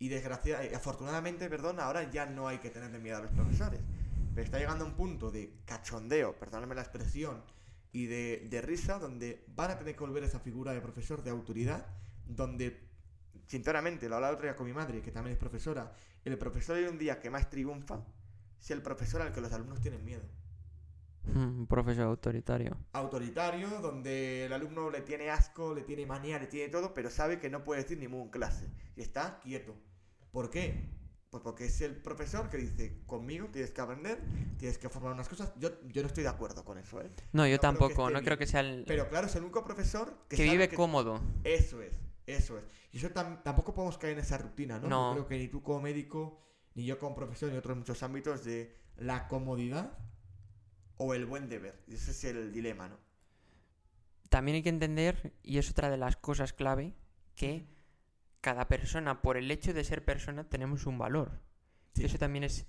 Y 0.00 0.08
desgraciadamente, 0.08 0.74
afortunadamente, 0.74 1.48
perdón, 1.48 1.80
ahora 1.80 2.10
ya 2.10 2.26
no 2.26 2.48
hay 2.48 2.58
que 2.58 2.70
tenerle 2.70 2.98
miedo 2.98 3.18
a 3.18 3.22
los 3.22 3.30
profesores. 3.30 3.80
Pero 4.34 4.44
está 4.44 4.58
llegando 4.58 4.84
a 4.84 4.88
un 4.88 4.94
punto 4.94 5.30
de 5.30 5.60
cachondeo, 5.64 6.36
perdóname 6.38 6.74
la 6.74 6.82
expresión, 6.82 7.44
y 7.92 8.06
de, 8.06 8.46
de 8.50 8.60
risa, 8.60 8.98
donde 8.98 9.44
van 9.48 9.70
a 9.70 9.78
tener 9.78 9.94
que 9.94 10.00
volver 10.00 10.22
a 10.22 10.26
esa 10.26 10.40
figura 10.40 10.72
de 10.72 10.80
profesor 10.80 11.22
de 11.22 11.30
autoridad, 11.30 11.86
donde, 12.26 12.88
sinceramente, 13.46 14.08
lo 14.08 14.16
hablaba 14.16 14.34
otro 14.34 14.46
día 14.46 14.56
con 14.56 14.66
mi 14.66 14.72
madre, 14.72 15.00
que 15.02 15.10
también 15.10 15.32
es 15.32 15.38
profesora, 15.38 15.92
el 16.24 16.36
profesor 16.38 16.76
hoy 16.76 16.84
un 16.84 16.98
día 16.98 17.20
que 17.20 17.30
más 17.30 17.48
triunfa 17.48 18.04
es 18.60 18.70
el 18.70 18.82
profesor 18.82 19.22
al 19.22 19.32
que 19.32 19.40
los 19.40 19.52
alumnos 19.52 19.80
tienen 19.80 20.04
miedo. 20.04 20.24
Un 21.34 21.66
profesor 21.66 22.04
autoritario. 22.04 22.76
Autoritario, 22.92 23.68
donde 23.80 24.46
el 24.46 24.52
alumno 24.52 24.90
le 24.90 25.02
tiene 25.02 25.30
asco, 25.30 25.74
le 25.74 25.82
tiene 25.82 26.06
manía, 26.06 26.38
le 26.38 26.46
tiene 26.46 26.70
todo, 26.70 26.94
pero 26.94 27.10
sabe 27.10 27.38
que 27.38 27.50
no 27.50 27.64
puede 27.64 27.82
decir 27.82 27.98
ni 27.98 28.08
mu 28.08 28.22
en 28.22 28.30
clase. 28.30 28.68
Y 28.96 29.02
está 29.02 29.38
quieto. 29.40 29.74
¿Por 30.32 30.50
qué? 30.50 30.88
Pues 31.30 31.42
porque 31.42 31.66
es 31.66 31.80
el 31.82 31.94
profesor 31.96 32.48
que 32.48 32.56
dice, 32.56 33.02
conmigo 33.06 33.48
tienes 33.52 33.70
que 33.70 33.80
aprender, 33.82 34.18
tienes 34.58 34.78
que 34.78 34.88
formar 34.88 35.12
unas 35.12 35.28
cosas. 35.28 35.52
Yo, 35.58 35.70
yo 35.88 36.00
no 36.02 36.08
estoy 36.08 36.22
de 36.22 36.30
acuerdo 36.30 36.64
con 36.64 36.78
eso, 36.78 37.02
¿eh? 37.02 37.10
No, 37.32 37.46
yo 37.46 37.56
No 37.56 37.60
tampoco, 37.60 38.08
no 38.08 38.22
creo 38.22 38.38
que 38.38 38.46
sea 38.46 38.60
el 38.60 38.84
Pero 38.86 39.08
claro, 39.10 39.26
es 39.26 39.36
el 39.36 39.42
único 39.42 39.62
profesor 39.62 40.24
que, 40.28 40.36
que 40.36 40.44
vive 40.44 40.68
que- 40.70 40.76
cómodo. 40.76 41.20
Eso 41.44 41.82
es, 41.82 41.98
eso 42.26 42.56
es. 42.56 42.64
Y 42.92 42.96
eso 42.98 43.10
tam- 43.10 43.42
tampoco 43.42 43.74
podemos 43.74 43.98
caer 43.98 44.14
en 44.14 44.20
esa 44.20 44.38
rutina, 44.38 44.78
¿no? 44.78 44.88
No. 44.88 45.10
Yo 45.10 45.26
creo 45.26 45.28
que 45.28 45.38
ni 45.44 45.48
tú 45.48 45.62
como 45.62 45.82
médico, 45.82 46.40
ni 46.74 46.86
yo 46.86 46.98
como 46.98 47.14
profesor, 47.14 47.50
ni 47.50 47.58
otros 47.58 47.76
muchos 47.76 48.02
ámbitos 48.02 48.42
de 48.44 48.74
la 48.96 49.28
comodidad 49.28 49.98
o 50.96 51.12
el 51.12 51.26
buen 51.26 51.50
deber. 51.50 51.84
Y 51.88 51.94
ese 51.96 52.12
es 52.12 52.24
el 52.24 52.52
dilema, 52.52 52.88
¿no? 52.88 52.96
También 54.30 54.56
hay 54.56 54.62
que 54.62 54.68
entender, 54.70 55.34
y 55.42 55.58
es 55.58 55.70
otra 55.70 55.90
de 55.90 55.96
las 55.98 56.16
cosas 56.16 56.52
clave, 56.54 56.94
que 57.34 57.66
cada 58.40 58.68
persona, 58.68 59.22
por 59.22 59.36
el 59.36 59.50
hecho 59.50 59.72
de 59.74 59.84
ser 59.84 60.04
persona, 60.04 60.44
tenemos 60.48 60.86
un 60.86 60.98
valor. 60.98 61.40
Sí. 61.94 62.04
Eso 62.04 62.18
también 62.18 62.44
es, 62.44 62.66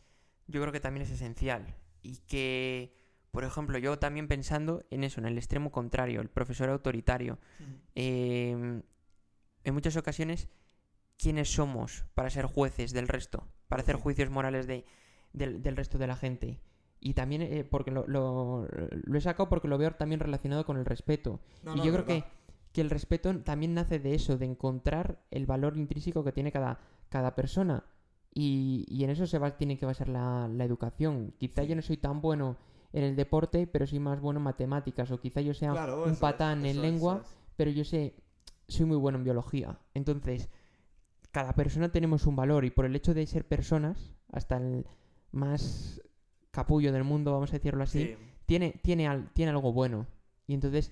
yo 0.47 0.61
creo 0.61 0.71
que 0.71 0.79
también 0.79 1.05
es 1.05 1.11
esencial. 1.11 1.75
Y 2.01 2.17
que, 2.27 2.95
por 3.31 3.43
ejemplo, 3.43 3.77
yo 3.77 3.99
también 3.99 4.27
pensando 4.27 4.85
en 4.89 5.03
eso, 5.03 5.19
en 5.19 5.27
el 5.27 5.37
extremo 5.37 5.71
contrario, 5.71 6.21
el 6.21 6.29
profesor 6.29 6.69
autoritario, 6.69 7.39
eh, 7.95 8.81
en 9.63 9.73
muchas 9.73 9.97
ocasiones, 9.97 10.49
¿quiénes 11.17 11.51
somos 11.51 12.05
para 12.15 12.29
ser 12.29 12.45
jueces 12.45 12.93
del 12.93 13.07
resto? 13.07 13.47
Para 13.67 13.83
hacer 13.83 13.95
juicios 13.97 14.29
morales 14.29 14.65
de, 14.65 14.85
del, 15.33 15.61
del 15.61 15.75
resto 15.75 15.97
de 15.97 16.07
la 16.07 16.15
gente. 16.15 16.61
Y 17.01 17.13
también, 17.13 17.41
eh, 17.41 17.63
porque 17.63 17.91
lo, 17.91 18.07
lo, 18.07 18.67
lo 18.67 19.17
he 19.17 19.21
sacado 19.21 19.47
porque 19.47 19.67
lo 19.67 19.77
veo 19.77 19.91
también 19.91 20.19
relacionado 20.19 20.65
con 20.65 20.77
el 20.77 20.85
respeto. 20.85 21.39
No, 21.63 21.75
y 21.75 21.77
no, 21.77 21.85
yo 21.85 21.93
creo 21.93 22.05
que. 22.05 22.23
Que 22.79 22.83
el 22.83 22.89
respeto 22.89 23.37
también 23.41 23.73
nace 23.73 23.99
de 23.99 24.15
eso, 24.15 24.37
de 24.37 24.45
encontrar 24.45 25.19
el 25.31 25.45
valor 25.45 25.75
intrínseco 25.75 26.23
que 26.23 26.31
tiene 26.31 26.49
cada, 26.53 26.79
cada 27.09 27.35
persona. 27.35 27.83
Y, 28.33 28.85
y 28.87 29.03
en 29.03 29.09
eso 29.09 29.27
se 29.27 29.37
va, 29.37 29.57
tiene 29.57 29.77
que 29.77 29.85
basar 29.85 30.07
la, 30.07 30.47
la 30.47 30.63
educación. 30.63 31.33
Quizá 31.37 31.63
Sí. 31.63 31.67
yo 31.67 31.75
no 31.75 31.81
soy 31.81 31.97
tan 31.97 32.21
bueno 32.21 32.55
en 32.93 33.03
el 33.03 33.17
deporte, 33.17 33.67
pero 33.67 33.85
soy 33.85 33.99
más 33.99 34.21
bueno 34.21 34.39
en 34.39 34.45
matemáticas. 34.45 35.11
O 35.11 35.19
quizá 35.19 35.41
yo 35.41 35.53
sea 35.53 35.71
Claro, 35.73 35.97
un 35.97 36.03
eso 36.03 36.13
es, 36.13 36.19
patán 36.19 36.59
en 36.59 36.65
es, 36.67 36.75
lengua, 36.77 37.15
eso 37.17 37.23
es. 37.23 37.37
pero 37.57 37.69
yo 37.71 37.83
sé, 37.83 38.15
soy 38.69 38.85
muy 38.85 38.95
bueno 38.97 39.17
en 39.17 39.25
biología. 39.25 39.77
Entonces, 39.93 40.49
cada 41.31 41.51
persona 41.53 41.91
tenemos 41.91 42.25
un 42.27 42.37
valor 42.37 42.63
y 42.63 42.69
por 42.71 42.85
el 42.85 42.95
hecho 42.95 43.13
de 43.13 43.25
ser 43.27 43.45
personas, 43.45 44.13
hasta 44.31 44.55
el 44.57 44.85
más 45.33 46.01
capullo 46.51 46.93
del 46.93 47.03
mundo, 47.03 47.33
vamos 47.33 47.49
a 47.51 47.57
decirlo 47.57 47.83
así, 47.83 48.05
Sí. 48.05 48.15
tiene, 48.45 48.79
tiene, 48.81 49.07
al- 49.07 49.29
tiene 49.33 49.51
algo 49.51 49.73
bueno. 49.73 50.07
Y 50.47 50.53
entonces 50.53 50.91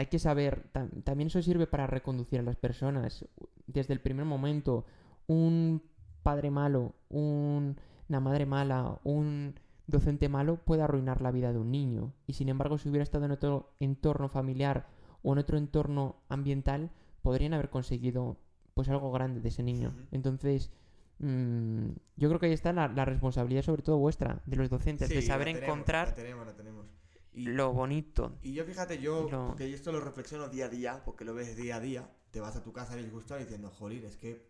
hay 0.00 0.06
que 0.06 0.18
saber, 0.18 0.70
tam- 0.72 1.02
también 1.04 1.28
eso 1.28 1.40
sirve 1.42 1.66
para 1.66 1.86
reconducir 1.86 2.40
a 2.40 2.42
las 2.42 2.56
personas. 2.56 3.24
Desde 3.66 3.92
el 3.94 4.00
primer 4.00 4.24
momento, 4.24 4.84
un 5.26 5.82
padre 6.22 6.50
malo, 6.50 6.94
un- 7.08 7.76
una 8.08 8.20
madre 8.20 8.46
mala, 8.46 8.98
un 9.04 9.54
docente 9.86 10.28
malo 10.28 10.56
puede 10.56 10.82
arruinar 10.82 11.20
la 11.20 11.30
vida 11.30 11.52
de 11.52 11.58
un 11.58 11.70
niño. 11.70 12.12
Y 12.26 12.32
sin 12.32 12.48
embargo, 12.48 12.78
si 12.78 12.88
hubiera 12.88 13.02
estado 13.02 13.24
en 13.26 13.30
otro 13.32 13.72
entorno 13.80 14.28
familiar 14.28 14.86
o 15.22 15.32
en 15.32 15.38
otro 15.38 15.58
entorno 15.58 16.16
ambiental, 16.28 16.90
podrían 17.22 17.52
haber 17.54 17.70
conseguido 17.70 18.36
pues 18.74 18.88
algo 18.88 19.12
grande 19.12 19.40
de 19.40 19.48
ese 19.48 19.62
niño. 19.62 19.94
Entonces, 20.12 20.70
mm, 21.18 21.88
yo 22.16 22.28
creo 22.28 22.40
que 22.40 22.46
ahí 22.46 22.52
está 22.52 22.72
la, 22.72 22.88
la 22.88 23.04
responsabilidad, 23.04 23.62
sobre 23.62 23.82
todo 23.82 23.98
vuestra, 23.98 24.40
de 24.46 24.56
los 24.56 24.70
docentes, 24.70 25.08
de 25.08 25.22
saber 25.22 25.48
la 25.48 25.52
tenemos, 25.54 25.74
encontrar 25.74 26.08
La 26.08 26.14
tenemos, 26.14 26.46
la 26.46 26.52
tenemos. 26.56 26.86
Y, 27.32 27.46
lo 27.46 27.72
bonito. 27.72 28.38
y 28.42 28.54
yo 28.54 28.64
fíjate, 28.64 28.98
yo, 28.98 29.28
Lo- 29.30 29.48
porque 29.48 29.72
esto 29.72 29.92
lo 29.92 30.00
reflexiono 30.00 30.48
día 30.48 30.66
a 30.66 30.68
día, 30.68 31.02
porque 31.04 31.24
lo 31.24 31.32
ves 31.34 31.56
día 31.56 31.76
a 31.76 31.80
día, 31.80 32.10
te 32.30 32.40
vas 32.40 32.56
a 32.56 32.62
tu 32.62 32.72
casa 32.72 32.96
disgustado 32.96 33.40
diciendo, 33.40 33.70
jolín, 33.70 34.04
es 34.04 34.16
que 34.16 34.48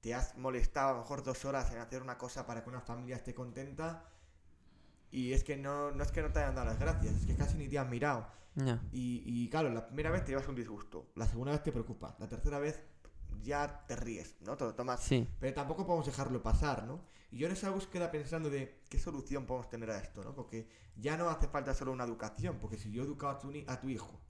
te 0.00 0.14
has 0.14 0.36
molestado 0.36 0.90
a 0.90 0.92
lo 0.94 0.98
mejor 1.00 1.22
dos 1.24 1.44
horas 1.44 1.72
en 1.72 1.78
hacer 1.78 2.02
una 2.02 2.18
cosa 2.18 2.46
para 2.46 2.62
que 2.62 2.70
una 2.70 2.80
familia 2.80 3.16
esté 3.16 3.34
contenta 3.34 4.08
y 5.10 5.32
es 5.32 5.44
que 5.44 5.56
no, 5.56 5.90
no 5.92 6.02
es 6.02 6.10
que 6.12 6.22
no 6.22 6.30
te 6.32 6.40
hayan 6.40 6.54
dado 6.54 6.66
las 6.68 6.78
gracias, 6.78 7.14
es 7.14 7.26
que 7.26 7.34
casi 7.36 7.56
ni 7.56 7.68
te 7.68 7.78
han 7.78 7.88
mirado. 7.90 8.26
Y, 8.92 9.22
y 9.24 9.48
claro, 9.48 9.70
la 9.70 9.86
primera 9.86 10.10
vez 10.10 10.24
te 10.24 10.30
llevas 10.32 10.46
un 10.46 10.54
disgusto, 10.54 11.10
la 11.16 11.26
segunda 11.26 11.52
vez 11.52 11.62
te 11.62 11.72
preocupa, 11.72 12.14
la 12.20 12.28
tercera 12.28 12.58
vez 12.60 12.80
ya 13.42 13.84
te 13.86 13.96
ríes, 13.96 14.36
¿no? 14.40 14.56
Te 14.56 14.64
lo 14.64 14.74
tomas 14.74 15.00
Sí, 15.00 15.28
pero 15.40 15.54
tampoco 15.54 15.86
podemos 15.86 16.06
dejarlo 16.06 16.42
pasar, 16.42 16.84
¿no? 16.84 17.02
Y 17.30 17.38
yo 17.38 17.46
en 17.46 17.52
esa 17.52 17.70
búsqueda 17.70 18.10
pensando 18.10 18.48
de 18.48 18.82
qué 18.88 18.98
solución 18.98 19.46
podemos 19.46 19.68
tener 19.68 19.90
a 19.90 19.98
esto, 19.98 20.22
¿no? 20.22 20.34
Porque 20.34 20.68
ya 20.96 21.16
no 21.16 21.28
hace 21.28 21.48
falta 21.48 21.74
solo 21.74 21.92
una 21.92 22.04
educación, 22.04 22.58
porque 22.60 22.76
si 22.76 22.92
yo 22.92 23.02
he 23.02 23.06
educado 23.06 23.32
a 23.32 23.38
tu, 23.38 23.52
a 23.66 23.80
tu 23.80 23.88
hijo 23.88 24.20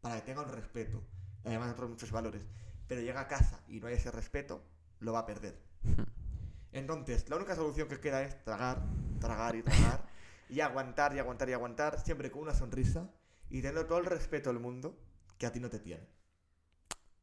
para 0.00 0.16
que 0.16 0.22
tenga 0.22 0.42
un 0.42 0.48
respeto, 0.48 1.02
además 1.44 1.72
otros 1.72 1.88
muchos 1.88 2.10
valores, 2.10 2.42
pero 2.86 3.00
llega 3.00 3.20
a 3.20 3.28
casa 3.28 3.60
y 3.68 3.80
no 3.80 3.86
hay 3.86 3.94
ese 3.94 4.10
respeto, 4.10 4.62
lo 4.98 5.12
va 5.12 5.20
a 5.20 5.26
perder. 5.26 5.60
Entonces, 6.72 7.28
la 7.28 7.36
única 7.36 7.56
solución 7.56 7.88
que 7.88 8.00
queda 8.00 8.22
es 8.22 8.42
tragar, 8.44 8.82
tragar 9.18 9.56
y 9.56 9.62
tragar, 9.62 10.06
y 10.48 10.60
aguantar 10.60 11.14
y 11.14 11.18
aguantar 11.18 11.48
y 11.48 11.52
aguantar, 11.52 12.00
siempre 12.00 12.30
con 12.30 12.42
una 12.42 12.54
sonrisa 12.54 13.10
y 13.48 13.62
teniendo 13.62 13.86
todo 13.86 13.98
el 13.98 14.06
respeto 14.06 14.50
del 14.50 14.60
mundo 14.60 14.98
que 15.38 15.46
a 15.46 15.52
ti 15.52 15.60
no 15.60 15.70
te 15.70 15.78
tiene. 15.78 16.06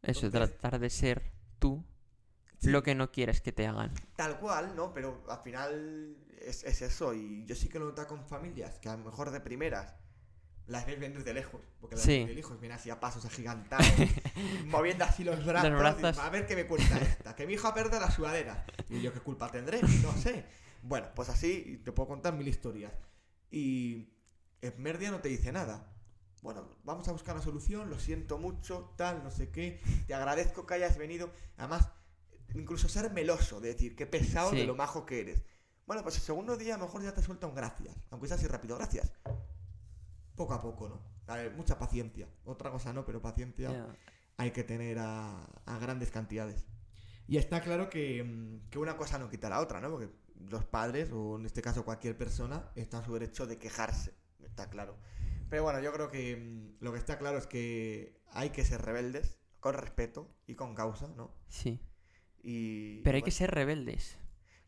Eso, 0.01 0.25
Entonces- 0.27 0.57
tratar 0.57 0.79
de 0.79 0.89
ser 0.89 1.31
tú 1.60 1.83
Sí. 2.60 2.69
lo 2.69 2.81
que 2.83 2.95
no 2.95 3.12
quieres 3.12 3.41
que 3.41 3.51
te 3.51 3.67
hagan. 3.67 3.93
Tal 4.15 4.39
cual, 4.39 4.75
¿no? 4.75 4.93
Pero 4.93 5.23
al 5.29 5.39
final 5.43 6.17
es, 6.41 6.63
es 6.63 6.81
eso. 6.81 7.13
Y 7.13 7.45
yo 7.45 7.55
sí 7.55 7.69
que 7.69 7.77
lo 7.79 7.86
he 7.86 7.89
notado 7.89 8.07
con 8.07 8.25
familias 8.27 8.79
que 8.79 8.89
a 8.89 8.97
lo 8.97 9.03
mejor 9.05 9.29
de 9.31 9.39
primeras 9.41 9.93
las 10.65 10.86
ves 10.88 10.99
venir 10.99 11.23
de 11.23 11.33
lejos. 11.36 11.62
Porque 11.79 11.95
las 11.95 12.03
Sí. 12.03 12.19
ves 12.19 12.27
de 12.29 12.33
lejos 12.33 12.60
viene 12.60 12.75
así 12.75 12.89
a 12.89 12.99
pasos 12.99 13.23
agigantados, 13.25 13.86
moviendo 14.65 15.03
así 15.05 15.23
los 15.23 15.45
brazos. 15.45 15.69
Los 15.69 15.79
brazos. 15.79 16.17
a 16.17 16.29
ver 16.31 16.47
qué 16.47 16.55
me 16.55 16.65
cuenta 16.65 16.97
esta. 16.97 17.36
Que 17.36 17.45
mi 17.45 17.53
hija 17.53 17.73
pierde 17.73 17.99
la 17.99 18.10
sudadera. 18.12 18.65
Y 18.89 19.01
yo, 19.01 19.13
¿qué 19.13 19.19
culpa 19.19 19.51
tendré? 19.51 19.79
No 20.01 20.12
sé. 20.17 20.45
Bueno, 20.81 21.07
pues 21.15 21.29
así 21.29 21.81
te 21.86 21.91
puedo 21.91 22.07
contar 22.07 22.33
mil 22.33 22.47
historias. 22.47 22.91
Y 23.51 24.10
en 24.62 24.73
Merdia 24.81 25.12
no 25.12 25.19
te 25.19 25.29
dice 25.29 25.51
nada. 25.51 25.93
Bueno, 26.41 26.67
vamos 26.84 27.08
a 27.08 27.12
buscar 27.12 27.36
una 27.36 27.43
solución, 27.43 27.89
lo 27.89 28.00
siento 28.00 28.38
mucho, 28.38 28.93
tal, 28.95 29.23
no 29.23 29.32
sé 29.32 29.50
qué. 29.50 29.82
Te 30.08 30.13
agradezco 30.13 30.65
que 30.65 30.76
hayas 30.76 30.97
venido. 30.97 31.32
Además, 31.58 31.89
incluso 32.54 32.88
ser 32.88 33.12
meloso, 33.12 33.60
de 33.60 33.73
decir, 33.73 33.95
qué 33.95 34.06
pesado 34.06 34.52
Sí. 34.52 34.58
de 34.58 34.65
lo 34.65 34.76
majo 34.76 35.06
que 35.06 35.19
eres. 35.21 35.43
Bueno, 35.86 36.04
pues 36.04 36.15
el 36.15 36.21
segundo 36.21 36.58
día 36.58 36.76
a 36.76 36.78
lo 36.78 36.86
mejor 36.86 37.02
ya 37.02 37.13
te 37.13 37.21
suelta 37.21 37.47
un 37.47 37.56
gracias. 37.56 37.95
Aunque 38.12 38.28
sea 38.28 38.38
así 38.38 38.45
rápido, 38.47 38.78
gracias. 38.78 39.12
Poco 40.36 40.54
a 40.54 40.62
poco, 40.62 40.88
¿no? 40.89 41.02
A 41.28 41.38
ver, 41.38 41.54
mucha 41.56 41.78
paciencia. 41.80 42.28
Otra 42.45 42.71
cosa 42.71 42.93
no, 42.93 43.06
pero 43.06 43.21
paciencia 43.21 43.88
hay 44.38 44.52
que 44.52 44.63
tener 44.63 45.00
a, 45.00 45.43
a 45.65 45.80
grandes 45.80 46.12
cantidades. 46.12 46.65
Y 47.28 47.38
está 47.38 47.62
claro 47.62 47.89
que, 47.89 48.23
mm, 48.23 48.69
que 48.69 48.80
una 48.80 48.95
cosa 48.95 49.17
no 49.17 49.30
quita 49.30 49.50
la 49.50 49.60
otra, 49.60 49.82
¿no? 49.82 49.89
Porque 49.89 50.10
los 50.50 50.63
padres, 50.63 51.10
o 51.12 51.38
en 51.38 51.45
este 51.45 51.62
caso 51.62 51.84
cualquier 51.84 52.15
persona, 52.17 52.71
está 52.76 53.00
en 53.00 53.06
su 53.06 53.13
derecho 53.13 53.47
de 53.47 53.58
quejarse. 53.58 54.13
Está 54.43 54.69
claro. 54.69 54.95
Pero 55.49 55.63
bueno, 55.63 55.79
yo 55.81 55.91
creo 55.93 56.10
que 56.12 56.36
mm, 56.36 56.83
lo 56.83 56.91
que 56.91 56.99
está 56.99 57.17
claro 57.17 57.38
es 57.38 57.47
que 57.47 58.19
hay 58.31 58.49
que 58.49 58.63
ser 58.65 58.81
rebeldes, 58.81 59.39
con 59.60 59.73
respeto 59.75 60.29
y 60.45 60.55
con 60.55 60.75
causa, 60.75 61.07
¿no? 61.15 61.33
Sí. 61.47 61.79
Y, 62.43 63.01
Pero 63.01 63.15
hay 63.15 63.21
que 63.21 63.31
bueno, 63.31 63.38
ser 63.38 63.51
rebeldes. 63.51 64.17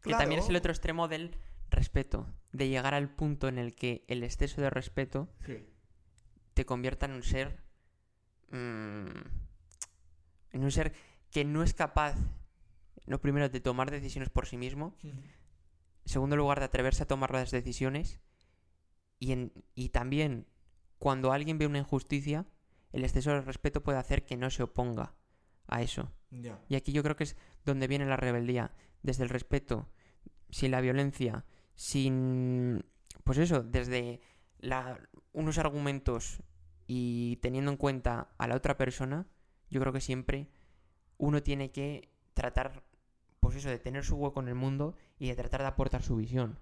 Que 0.02 0.12
también 0.12 0.40
es 0.40 0.46
el 0.46 0.52
claro. 0.52 0.60
otro 0.60 0.72
extremo 0.72 1.08
del 1.08 1.36
respeto. 1.70 2.26
De 2.52 2.68
llegar 2.70 2.94
al 2.94 3.14
punto 3.14 3.48
en 3.48 3.58
el 3.60 3.76
que 3.76 4.06
el 4.08 4.24
exceso 4.24 4.62
de 4.62 4.70
respeto 4.70 5.30
Sí. 5.46 5.66
te 6.54 6.66
convierta 6.66 7.06
en 7.06 7.12
un 7.14 7.24
ser. 7.24 7.64
mm, 8.52 9.08
en 10.52 10.64
un 10.64 10.72
ser 10.72 10.94
que 11.32 11.46
no 11.46 11.62
es 11.62 11.74
capaz, 11.76 12.16
no 13.06 13.22
primero, 13.22 13.50
de 13.50 13.60
tomar 13.60 13.92
decisiones 13.92 14.30
por 14.30 14.48
sí 14.48 14.58
mismo. 14.58 14.96
En 15.04 15.22
segundo 16.06 16.36
lugar, 16.36 16.58
de 16.60 16.66
atreverse 16.66 17.04
a 17.04 17.08
tomar 17.08 17.32
las 17.32 17.52
decisiones. 17.52 18.20
Y, 19.20 19.34
en, 19.34 19.54
y 19.76 19.90
también, 19.90 20.48
cuando 21.00 21.32
alguien 21.32 21.58
ve 21.58 21.66
una 21.66 21.80
injusticia, 21.80 22.46
el 22.92 23.04
exceso 23.04 23.32
de 23.32 23.42
respeto 23.42 23.82
puede 23.82 23.98
hacer 23.98 24.26
que 24.26 24.38
no 24.38 24.50
se 24.50 24.64
oponga 24.64 25.16
a 25.68 25.82
eso. 25.82 26.12
Y 26.70 26.76
aquí 26.76 26.92
yo 26.92 27.02
creo 27.04 27.16
que 27.16 27.24
es 27.24 27.36
donde 27.66 27.88
viene 27.88 28.06
la 28.06 28.18
rebeldía. 28.18 28.74
Desde 29.02 29.24
el 29.24 29.30
respeto, 29.30 29.88
sin 30.50 30.72
la 30.72 30.82
violencia, 30.82 31.46
sin... 31.76 32.84
Pues 33.24 33.38
eso, 33.38 33.64
desde 33.64 34.22
la- 34.60 35.00
unos 35.34 35.58
argumentos 35.58 36.42
y 36.88 37.38
teniendo 37.38 37.72
en 37.72 37.78
cuenta 37.78 38.30
a 38.38 38.48
la 38.48 38.56
otra 38.56 38.78
persona, 38.78 39.28
yo 39.70 39.80
creo 39.80 39.94
que 39.94 40.02
siempre 40.02 40.50
uno 41.18 41.42
tiene 41.44 41.72
que 41.72 42.12
tratar, 42.34 42.84
pues 43.40 43.56
eso, 43.56 43.70
de 43.70 43.80
tener 43.80 44.04
su 44.04 44.16
hueco 44.16 44.42
en 44.42 44.48
el 44.48 44.56
mundo 44.56 44.96
y 45.18 45.28
de 45.28 45.36
tratar 45.36 45.62
de 45.62 45.68
aportar 45.68 46.02
su 46.04 46.16
visión. 46.16 46.58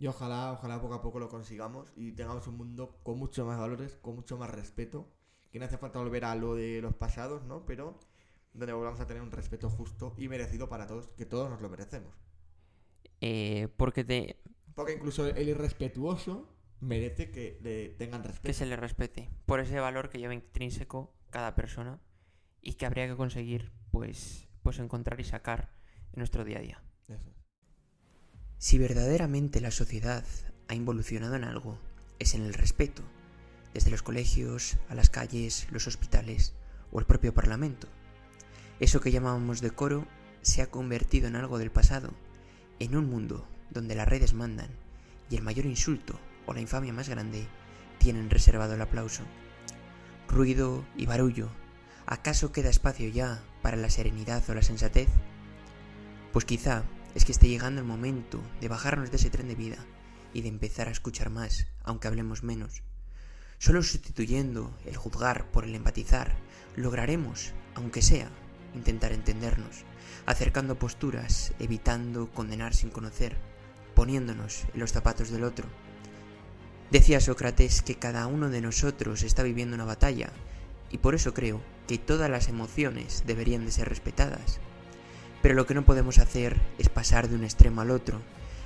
Y 0.00 0.06
ojalá, 0.06 0.52
ojalá 0.52 0.80
poco 0.80 0.94
a 0.94 1.02
poco 1.02 1.20
lo 1.20 1.28
consigamos 1.28 1.92
y 1.94 2.12
tengamos 2.12 2.46
un 2.46 2.56
mundo 2.56 2.98
con 3.02 3.18
mucho 3.18 3.44
más 3.44 3.58
valores, 3.58 3.96
con 4.00 4.16
mucho 4.16 4.38
más 4.38 4.48
respeto. 4.50 5.12
Que 5.52 5.58
no 5.58 5.66
hace 5.66 5.76
falta 5.76 5.98
volver 5.98 6.24
a 6.24 6.34
lo 6.34 6.54
de 6.54 6.80
los 6.80 6.94
pasados, 6.94 7.44
¿no? 7.44 7.66
Pero 7.66 7.98
donde 8.54 8.72
volvamos 8.72 9.00
a 9.00 9.06
tener 9.06 9.22
un 9.22 9.30
respeto 9.30 9.68
justo 9.68 10.14
y 10.16 10.28
merecido 10.28 10.68
para 10.70 10.86
todos, 10.86 11.08
que 11.18 11.26
todos 11.26 11.50
nos 11.50 11.60
lo 11.60 11.68
merecemos. 11.68 12.14
Eh, 13.20 13.68
porque 13.76 14.02
te, 14.04 14.40
Porque 14.74 14.94
incluso 14.94 15.26
el 15.26 15.48
irrespetuoso 15.48 16.48
merece 16.80 17.30
que 17.30 17.58
le 17.62 17.90
tengan 17.90 18.22
que 18.22 18.28
respeto. 18.28 18.54
se 18.54 18.64
le 18.66 18.76
respete 18.76 19.30
por 19.44 19.60
ese 19.60 19.78
valor 19.80 20.08
que 20.08 20.18
lleva 20.18 20.32
intrínseco 20.34 21.14
cada 21.28 21.54
persona 21.54 22.00
y 22.62 22.74
que 22.74 22.86
habría 22.86 23.06
que 23.06 23.16
conseguir 23.16 23.72
pues 23.90 24.48
pues 24.62 24.78
encontrar 24.78 25.20
y 25.20 25.24
sacar 25.24 25.72
en 26.12 26.18
nuestro 26.20 26.44
día 26.44 26.58
a 26.58 26.62
día. 26.62 26.82
Eso. 27.08 27.34
Si 28.60 28.76
verdaderamente 28.76 29.62
la 29.62 29.70
sociedad 29.70 30.22
ha 30.68 30.74
involucionado 30.74 31.34
en 31.34 31.44
algo, 31.44 31.78
es 32.18 32.34
en 32.34 32.42
el 32.42 32.52
respeto, 32.52 33.02
desde 33.72 33.90
los 33.90 34.02
colegios, 34.02 34.76
a 34.90 34.94
las 34.94 35.08
calles, 35.08 35.66
los 35.70 35.86
hospitales 35.86 36.52
o 36.92 37.00
el 37.00 37.06
propio 37.06 37.32
Parlamento. 37.32 37.88
Eso 38.78 39.00
que 39.00 39.12
llamábamos 39.12 39.62
decoro 39.62 40.06
se 40.42 40.60
ha 40.60 40.70
convertido 40.70 41.26
en 41.26 41.36
algo 41.36 41.56
del 41.56 41.70
pasado, 41.70 42.10
en 42.80 42.96
un 42.96 43.08
mundo 43.08 43.48
donde 43.70 43.94
las 43.94 44.06
redes 44.06 44.34
mandan 44.34 44.68
y 45.30 45.36
el 45.36 45.42
mayor 45.42 45.64
insulto 45.64 46.20
o 46.44 46.52
la 46.52 46.60
infamia 46.60 46.92
más 46.92 47.08
grande 47.08 47.46
tienen 47.96 48.28
reservado 48.28 48.74
el 48.74 48.82
aplauso. 48.82 49.22
Ruido 50.28 50.84
y 50.98 51.06
barullo, 51.06 51.48
¿acaso 52.04 52.52
queda 52.52 52.68
espacio 52.68 53.08
ya 53.08 53.42
para 53.62 53.78
la 53.78 53.88
serenidad 53.88 54.42
o 54.50 54.54
la 54.54 54.60
sensatez? 54.60 55.08
Pues 56.34 56.44
quizá 56.44 56.84
es 57.14 57.24
que 57.24 57.32
esté 57.32 57.48
llegando 57.48 57.80
el 57.80 57.86
momento 57.86 58.40
de 58.60 58.68
bajarnos 58.68 59.10
de 59.10 59.16
ese 59.16 59.30
tren 59.30 59.48
de 59.48 59.54
vida 59.54 59.78
y 60.32 60.42
de 60.42 60.48
empezar 60.48 60.88
a 60.88 60.92
escuchar 60.92 61.30
más, 61.30 61.66
aunque 61.82 62.08
hablemos 62.08 62.42
menos. 62.42 62.82
Solo 63.58 63.82
sustituyendo 63.82 64.74
el 64.86 64.96
juzgar 64.96 65.50
por 65.50 65.64
el 65.64 65.74
empatizar, 65.74 66.34
lograremos, 66.76 67.52
aunque 67.74 68.02
sea, 68.02 68.30
intentar 68.74 69.12
entendernos, 69.12 69.84
acercando 70.26 70.78
posturas, 70.78 71.52
evitando 71.58 72.30
condenar 72.30 72.74
sin 72.74 72.90
conocer, 72.90 73.36
poniéndonos 73.94 74.64
en 74.72 74.80
los 74.80 74.92
zapatos 74.92 75.30
del 75.30 75.44
otro. 75.44 75.66
Decía 76.90 77.20
Sócrates 77.20 77.82
que 77.82 77.96
cada 77.96 78.26
uno 78.26 78.48
de 78.48 78.60
nosotros 78.60 79.22
está 79.22 79.42
viviendo 79.42 79.74
una 79.74 79.84
batalla, 79.84 80.30
y 80.90 80.98
por 80.98 81.14
eso 81.14 81.34
creo 81.34 81.60
que 81.86 81.98
todas 81.98 82.30
las 82.30 82.48
emociones 82.48 83.24
deberían 83.26 83.64
de 83.64 83.72
ser 83.72 83.88
respetadas. 83.88 84.60
Pero 85.42 85.54
lo 85.54 85.66
que 85.66 85.74
no 85.74 85.84
podemos 85.84 86.18
hacer 86.18 86.60
es 86.78 86.88
pasar 86.88 87.28
de 87.28 87.36
un 87.36 87.44
extremo 87.44 87.80
al 87.80 87.90
otro. 87.90 88.20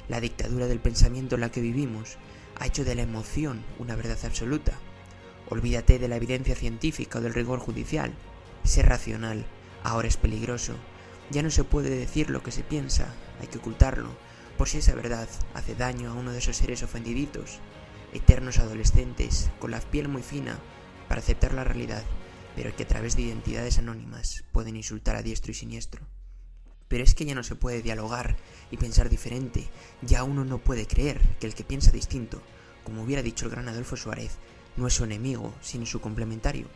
La 0.08 0.20
dictadura 0.20 0.66
del 0.66 0.80
pensamiento 0.80 1.36
en 1.36 1.40
la 1.40 1.50
que 1.50 1.60
vivimos 1.60 2.18
ha 2.58 2.66
hecho 2.66 2.84
de 2.84 2.94
la 2.94 3.02
emoción 3.02 3.64
una 3.78 3.96
verdad 3.96 4.18
absoluta. 4.24 4.72
Olvídate 5.48 5.98
de 5.98 6.08
la 6.08 6.16
evidencia 6.16 6.54
científica 6.54 7.18
o 7.18 7.22
del 7.22 7.34
rigor 7.34 7.58
judicial. 7.58 8.12
Ser 8.64 8.86
racional 8.86 9.46
ahora 9.82 10.08
es 10.08 10.16
peligroso. 10.16 10.74
Ya 11.30 11.42
no 11.42 11.50
se 11.50 11.64
puede 11.64 11.90
decir 11.90 12.30
lo 12.30 12.42
que 12.42 12.50
se 12.50 12.62
piensa, 12.62 13.14
hay 13.40 13.46
que 13.46 13.58
ocultarlo, 13.58 14.10
por 14.58 14.68
si 14.68 14.78
esa 14.78 14.94
verdad 14.94 15.28
hace 15.54 15.74
daño 15.74 16.10
a 16.10 16.14
uno 16.14 16.32
de 16.32 16.38
esos 16.38 16.56
seres 16.56 16.82
ofendiditos, 16.82 17.60
eternos 18.12 18.58
adolescentes, 18.58 19.50
con 19.58 19.70
la 19.70 19.80
piel 19.80 20.08
muy 20.08 20.22
fina, 20.22 20.58
para 21.08 21.20
aceptar 21.20 21.54
la 21.54 21.64
realidad, 21.64 22.02
pero 22.56 22.74
que 22.76 22.84
a 22.84 22.88
través 22.88 23.16
de 23.16 23.22
identidades 23.22 23.78
anónimas 23.78 24.44
pueden 24.52 24.76
insultar 24.76 25.16
a 25.16 25.22
diestro 25.22 25.52
y 25.52 25.54
siniestro. 25.54 26.06
Pero 26.88 27.02
es 27.04 27.14
que 27.14 27.24
ya 27.24 27.34
no 27.34 27.42
se 27.42 27.56
puede 27.56 27.82
dialogar 27.82 28.36
y 28.70 28.76
pensar 28.76 29.08
diferente, 29.08 29.68
ya 30.02 30.24
uno 30.24 30.44
no 30.44 30.58
puede 30.58 30.86
creer 30.86 31.20
que 31.40 31.46
el 31.46 31.54
que 31.54 31.64
piensa 31.64 31.90
distinto, 31.90 32.42
como 32.84 33.02
hubiera 33.02 33.22
dicho 33.22 33.46
el 33.46 33.50
gran 33.50 33.68
Adolfo 33.68 33.96
Suárez, 33.96 34.38
no 34.76 34.86
es 34.86 34.94
su 34.94 35.04
enemigo, 35.04 35.54
sino 35.60 35.86
su 35.86 36.00
complementario. 36.00 36.66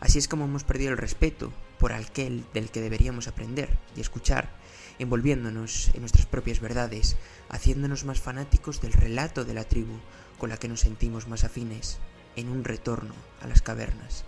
Así 0.00 0.18
es 0.18 0.28
como 0.28 0.44
hemos 0.44 0.64
perdido 0.64 0.92
el 0.92 0.98
respeto 0.98 1.52
por 1.78 1.92
aquel 1.92 2.44
del 2.54 2.70
que 2.70 2.80
deberíamos 2.80 3.26
aprender 3.26 3.76
y 3.96 4.00
escuchar, 4.00 4.50
envolviéndonos 4.98 5.90
en 5.94 6.00
nuestras 6.00 6.26
propias 6.26 6.60
verdades, 6.60 7.16
haciéndonos 7.48 8.04
más 8.04 8.20
fanáticos 8.20 8.80
del 8.80 8.92
relato 8.92 9.44
de 9.44 9.54
la 9.54 9.64
tribu 9.64 9.98
con 10.38 10.50
la 10.50 10.56
que 10.56 10.68
nos 10.68 10.80
sentimos 10.80 11.26
más 11.26 11.44
afines, 11.44 11.98
en 12.36 12.48
un 12.48 12.62
retorno 12.62 13.14
a 13.40 13.48
las 13.48 13.62
cavernas. 13.62 14.24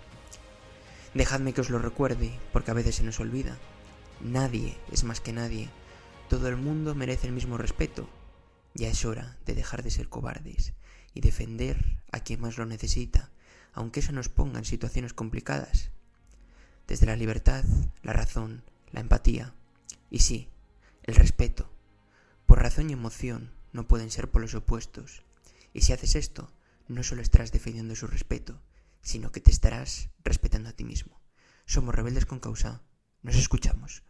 Dejadme 1.13 1.53
que 1.53 1.61
os 1.61 1.69
lo 1.69 1.79
recuerde, 1.79 2.31
porque 2.51 2.71
a 2.71 2.73
veces 2.73 2.95
se 2.95 3.03
nos 3.03 3.19
olvida. 3.19 3.57
Nadie 4.23 4.77
es 4.91 5.03
más 5.03 5.19
que 5.19 5.33
nadie. 5.33 5.69
Todo 6.29 6.47
el 6.47 6.55
mundo 6.55 6.93
merece 6.93 7.25
el 7.25 7.33
mismo 7.33 7.57
respeto. 7.57 8.07
Ya 8.75 8.87
es 8.87 9.03
hora 9.03 9.37
de 9.47 9.55
dejar 9.55 9.81
de 9.81 9.89
ser 9.89 10.09
cobardes 10.09 10.73
y 11.15 11.21
defender 11.21 11.99
a 12.11 12.19
quien 12.19 12.39
más 12.39 12.57
lo 12.57 12.67
necesita, 12.67 13.31
aunque 13.73 13.99
eso 13.99 14.11
nos 14.11 14.29
ponga 14.29 14.59
en 14.59 14.65
situaciones 14.65 15.13
complicadas. 15.13 15.89
Desde 16.87 17.07
la 17.07 17.15
libertad, 17.15 17.65
la 18.03 18.13
razón, 18.13 18.63
la 18.91 18.99
empatía 18.99 19.55
y 20.11 20.19
sí, 20.19 20.49
el 21.03 21.15
respeto. 21.15 21.71
Por 22.45 22.61
razón 22.61 22.91
y 22.91 22.93
emoción 22.93 23.51
no 23.73 23.87
pueden 23.87 24.11
ser 24.11 24.29
por 24.29 24.41
los 24.43 24.53
opuestos. 24.53 25.23
Y 25.73 25.81
si 25.81 25.93
haces 25.93 26.15
esto, 26.15 26.53
no 26.87 27.01
solo 27.01 27.23
estarás 27.23 27.51
defendiendo 27.51 27.95
su 27.95 28.05
respeto, 28.05 28.61
sino 29.01 29.31
que 29.31 29.41
te 29.41 29.49
estarás 29.49 30.09
respetando 30.23 30.69
a 30.69 30.73
ti 30.73 30.83
mismo. 30.83 31.19
Somos 31.65 31.95
rebeldes 31.95 32.27
con 32.27 32.39
causa. 32.39 32.83
Nos 33.23 33.35
escuchamos. 33.35 34.03